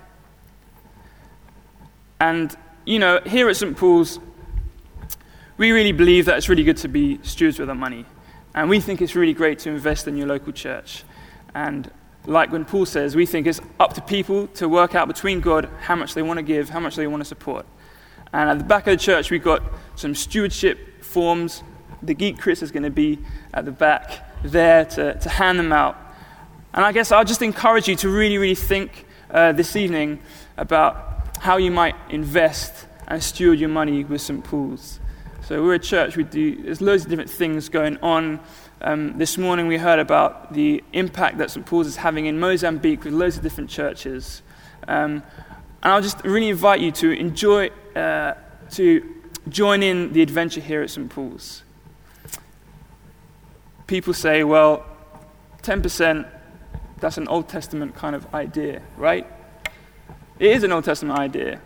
And, 2.21 2.55
you 2.85 2.99
know, 2.99 3.21
here 3.25 3.49
at 3.49 3.57
St. 3.57 3.77
Paul's, 3.77 4.21
we 5.57 5.73
really 5.73 5.93
believe 5.93 6.27
that 6.27 6.37
it's 6.37 6.49
really 6.49 6.65
good 6.65 6.77
to 6.79 6.89
be 6.89 7.19
stewards 7.23 7.59
with 7.59 7.69
our 7.69 7.75
money. 7.75 8.05
And 8.55 8.69
we 8.69 8.81
think 8.81 9.01
it's 9.01 9.15
really 9.15 9.35
great 9.35 9.59
to 9.61 9.71
invest 9.71 10.07
in 10.07 10.17
your 10.17 10.27
local 10.27 10.53
church. 10.53 11.05
And 11.55 11.91
like 12.27 12.53
when 12.53 12.65
Paul 12.65 12.87
says, 12.87 13.17
we 13.17 13.27
think 13.27 13.47
it's 13.47 13.61
up 13.79 13.95
to 13.95 14.01
people 14.01 14.49
to 14.49 14.69
work 14.69 14.95
out 14.95 15.09
between 15.09 15.41
God 15.41 15.69
how 15.81 15.97
much 15.97 16.15
they 16.15 16.23
want 16.23 16.39
to 16.39 16.43
give, 16.43 16.69
how 16.69 16.81
much 16.81 16.97
they 16.97 17.07
want 17.07 17.23
to 17.23 17.25
support. 17.25 17.67
And 18.33 18.51
at 18.51 18.59
the 18.59 18.65
back 18.65 18.87
of 18.87 18.99
the 18.99 19.03
church, 19.03 19.31
we've 19.31 19.43
got 19.43 19.63
some 19.97 20.15
stewardship 20.15 21.03
forms. 21.03 21.63
The 22.03 22.15
Geek 22.15 22.39
Chris 22.39 22.63
is 22.63 22.71
going 22.71 22.83
to 22.85 22.91
be 22.91 23.19
at 23.53 23.65
the 23.65 23.73
back 23.73 24.27
there 24.43 24.85
to, 24.85 25.19
to 25.19 25.29
hand 25.29 25.59
them 25.59 25.73
out. 25.73 25.97
And 26.73 26.85
I 26.85 26.93
guess 26.93 27.11
I'll 27.11 27.25
just 27.25 27.43
encourage 27.43 27.89
you 27.89 27.97
to 27.97 28.09
really, 28.09 28.39
really 28.39 28.55
think 28.55 29.05
uh, 29.29 29.51
this 29.51 29.75
evening 29.75 30.21
about 30.57 31.37
how 31.41 31.57
you 31.57 31.73
might 31.73 31.97
invest 32.11 32.87
and 33.09 33.21
steward 33.21 33.59
your 33.59 33.69
money 33.69 34.05
with 34.05 34.21
St. 34.21 34.45
Paul's. 34.45 35.01
So 35.43 35.65
we're 35.65 35.75
a 35.75 35.81
church, 35.81 36.17
we 36.17 36.23
do, 36.23 36.63
there's 36.63 36.81
loads 36.81 37.03
of 37.03 37.11
different 37.11 37.31
things 37.31 37.69
going 37.69 37.99
on. 38.03 38.39
Um, 38.83 39.19
this 39.19 39.37
morning 39.37 39.67
we 39.67 39.79
heard 39.79 39.99
about 39.99 40.53
the 40.53 40.85
impact 40.93 41.39
that 41.39 41.51
St. 41.51 41.67
Paul's 41.67 41.89
is 41.89 41.97
having 41.97 42.27
in 42.27 42.39
Mozambique 42.39 43.03
with 43.03 43.15
loads 43.15 43.37
of 43.37 43.43
different 43.43 43.69
churches. 43.69 44.43
Um, 44.87 45.25
and 45.83 45.93
I'll 45.93 46.03
just 46.03 46.23
really 46.25 46.51
invite 46.51 46.81
you 46.81 46.93
to 46.93 47.11
enjoy, 47.11 47.71
uh, 47.97 48.35
to 48.73 49.15
join 49.49 49.83
in 49.83 50.13
the 50.13 50.23
adventure 50.23 50.61
here 50.61 50.83
at 50.83 50.91
St. 50.91 51.11
Paul's. 51.11 51.65
People 53.89 54.15
say, 54.15 54.45
well, 54.45 54.87
10% 55.63 56.29
that's 57.01 57.19
an 57.19 57.29
Old 57.29 57.49
Testament 57.49 57.95
kind 57.95 58.15
of 58.15 58.33
idea, 58.35 58.83
right? 58.97 59.27
It 60.39 60.51
is 60.51 60.63
an 60.63 60.73
Old 60.73 60.85
Testament 60.85 61.19
idea. 61.19 61.61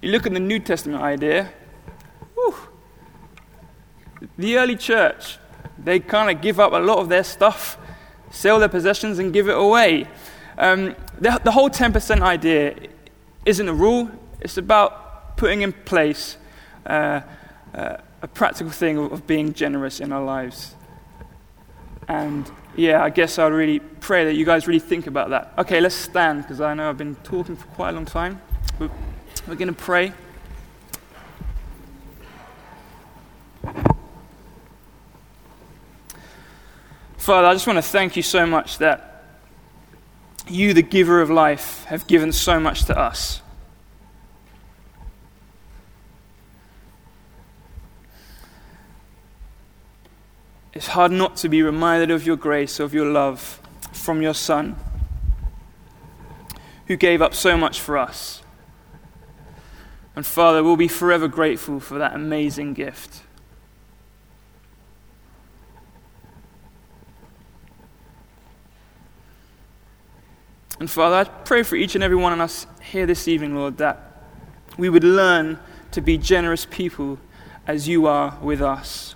You 0.00 0.12
look 0.12 0.26
at 0.26 0.32
the 0.32 0.40
New 0.40 0.58
Testament 0.58 1.02
idea, 1.02 1.50
whew, 2.34 2.54
the 4.38 4.58
early 4.58 4.76
church, 4.76 5.38
they 5.78 6.00
kind 6.00 6.34
of 6.34 6.42
give 6.42 6.60
up 6.60 6.72
a 6.72 6.76
lot 6.76 6.98
of 6.98 7.08
their 7.08 7.24
stuff, 7.24 7.78
sell 8.30 8.58
their 8.58 8.68
possessions, 8.68 9.18
and 9.18 9.32
give 9.32 9.48
it 9.48 9.56
away. 9.56 10.06
Um, 10.58 10.94
the, 11.18 11.40
the 11.42 11.50
whole 11.50 11.70
10% 11.70 12.20
idea 12.20 12.76
isn't 13.46 13.68
a 13.68 13.74
rule, 13.74 14.10
it's 14.40 14.56
about 14.56 15.36
putting 15.36 15.62
in 15.62 15.72
place 15.72 16.36
uh, 16.86 17.20
uh, 17.74 17.96
a 18.22 18.28
practical 18.28 18.70
thing 18.70 18.98
of, 18.98 19.12
of 19.12 19.26
being 19.26 19.52
generous 19.52 20.00
in 20.00 20.12
our 20.12 20.22
lives. 20.22 20.74
And 22.08 22.50
yeah, 22.80 23.04
I 23.04 23.10
guess 23.10 23.38
I'll 23.38 23.50
really 23.50 23.78
pray 23.78 24.24
that 24.24 24.34
you 24.34 24.46
guys 24.46 24.66
really 24.66 24.80
think 24.80 25.06
about 25.06 25.28
that. 25.30 25.52
Okay, 25.58 25.80
let's 25.82 25.94
stand 25.94 26.42
because 26.42 26.62
I 26.62 26.72
know 26.72 26.88
I've 26.88 26.96
been 26.96 27.14
talking 27.16 27.54
for 27.54 27.66
quite 27.68 27.90
a 27.90 27.92
long 27.92 28.06
time. 28.06 28.40
We're, 28.78 28.90
we're 29.46 29.56
going 29.56 29.68
to 29.68 29.74
pray. 29.74 30.14
Father, 37.18 37.48
I 37.48 37.52
just 37.52 37.66
want 37.66 37.76
to 37.76 37.82
thank 37.82 38.16
you 38.16 38.22
so 38.22 38.46
much 38.46 38.78
that 38.78 39.24
you, 40.48 40.72
the 40.72 40.82
giver 40.82 41.20
of 41.20 41.28
life, 41.28 41.84
have 41.84 42.06
given 42.06 42.32
so 42.32 42.58
much 42.58 42.86
to 42.86 42.98
us. 42.98 43.42
Hard 50.90 51.12
not 51.12 51.36
to 51.36 51.48
be 51.48 51.62
reminded 51.62 52.10
of 52.10 52.26
your 52.26 52.36
grace, 52.36 52.78
of 52.78 52.94
your 52.94 53.06
love 53.06 53.60
from 53.92 54.22
your 54.22 54.34
Son, 54.34 54.76
who 56.86 56.96
gave 56.96 57.22
up 57.22 57.34
so 57.34 57.56
much 57.56 57.80
for 57.80 57.96
us. 57.98 58.42
And 60.16 60.26
Father, 60.26 60.62
we'll 60.62 60.76
be 60.76 60.88
forever 60.88 61.28
grateful 61.28 61.80
for 61.80 61.98
that 61.98 62.14
amazing 62.14 62.74
gift. 62.74 63.22
And 70.78 70.90
Father, 70.90 71.16
I 71.16 71.24
pray 71.24 71.62
for 71.62 71.76
each 71.76 71.94
and 71.94 72.02
every 72.02 72.16
one 72.16 72.32
of 72.32 72.40
us 72.40 72.66
here 72.82 73.06
this 73.06 73.28
evening, 73.28 73.54
Lord, 73.54 73.76
that 73.78 74.24
we 74.78 74.88
would 74.88 75.04
learn 75.04 75.58
to 75.92 76.00
be 76.00 76.16
generous 76.16 76.66
people 76.66 77.18
as 77.66 77.86
you 77.86 78.06
are 78.06 78.38
with 78.40 78.62
us. 78.62 79.14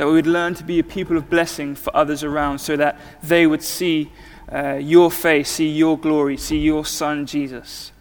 That 0.00 0.06
we 0.06 0.14
would 0.14 0.26
learn 0.26 0.54
to 0.54 0.64
be 0.64 0.78
a 0.78 0.82
people 0.82 1.18
of 1.18 1.28
blessing 1.28 1.74
for 1.74 1.94
others 1.94 2.24
around 2.24 2.58
so 2.58 2.74
that 2.74 2.98
they 3.22 3.46
would 3.46 3.62
see 3.62 4.10
uh, 4.50 4.76
your 4.76 5.10
face, 5.10 5.50
see 5.50 5.68
your 5.68 5.98
glory, 5.98 6.38
see 6.38 6.56
your 6.56 6.86
Son, 6.86 7.26
Jesus. 7.26 7.92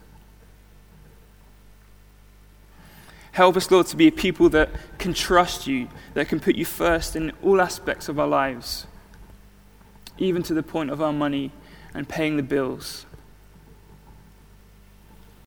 Help 3.33 3.57
us, 3.57 3.69
Lord, 3.69 3.85
to 3.87 3.97
be 3.97 4.07
a 4.07 4.13
people 4.13 4.47
that 4.47 4.69
can 4.97 5.13
trust 5.13 5.67
you, 5.67 5.89
that 6.13 6.29
can 6.29 6.39
put 6.39 6.55
you 6.55 6.63
first 6.63 7.17
in 7.17 7.33
all 7.43 7.59
aspects 7.59 8.07
of 8.07 8.17
our 8.17 8.29
lives, 8.29 8.87
even 10.17 10.41
to 10.43 10.53
the 10.53 10.63
point 10.63 10.91
of 10.91 11.01
our 11.01 11.11
money 11.11 11.51
and 11.93 12.07
paying 12.07 12.37
the 12.37 12.43
bills. 12.43 13.05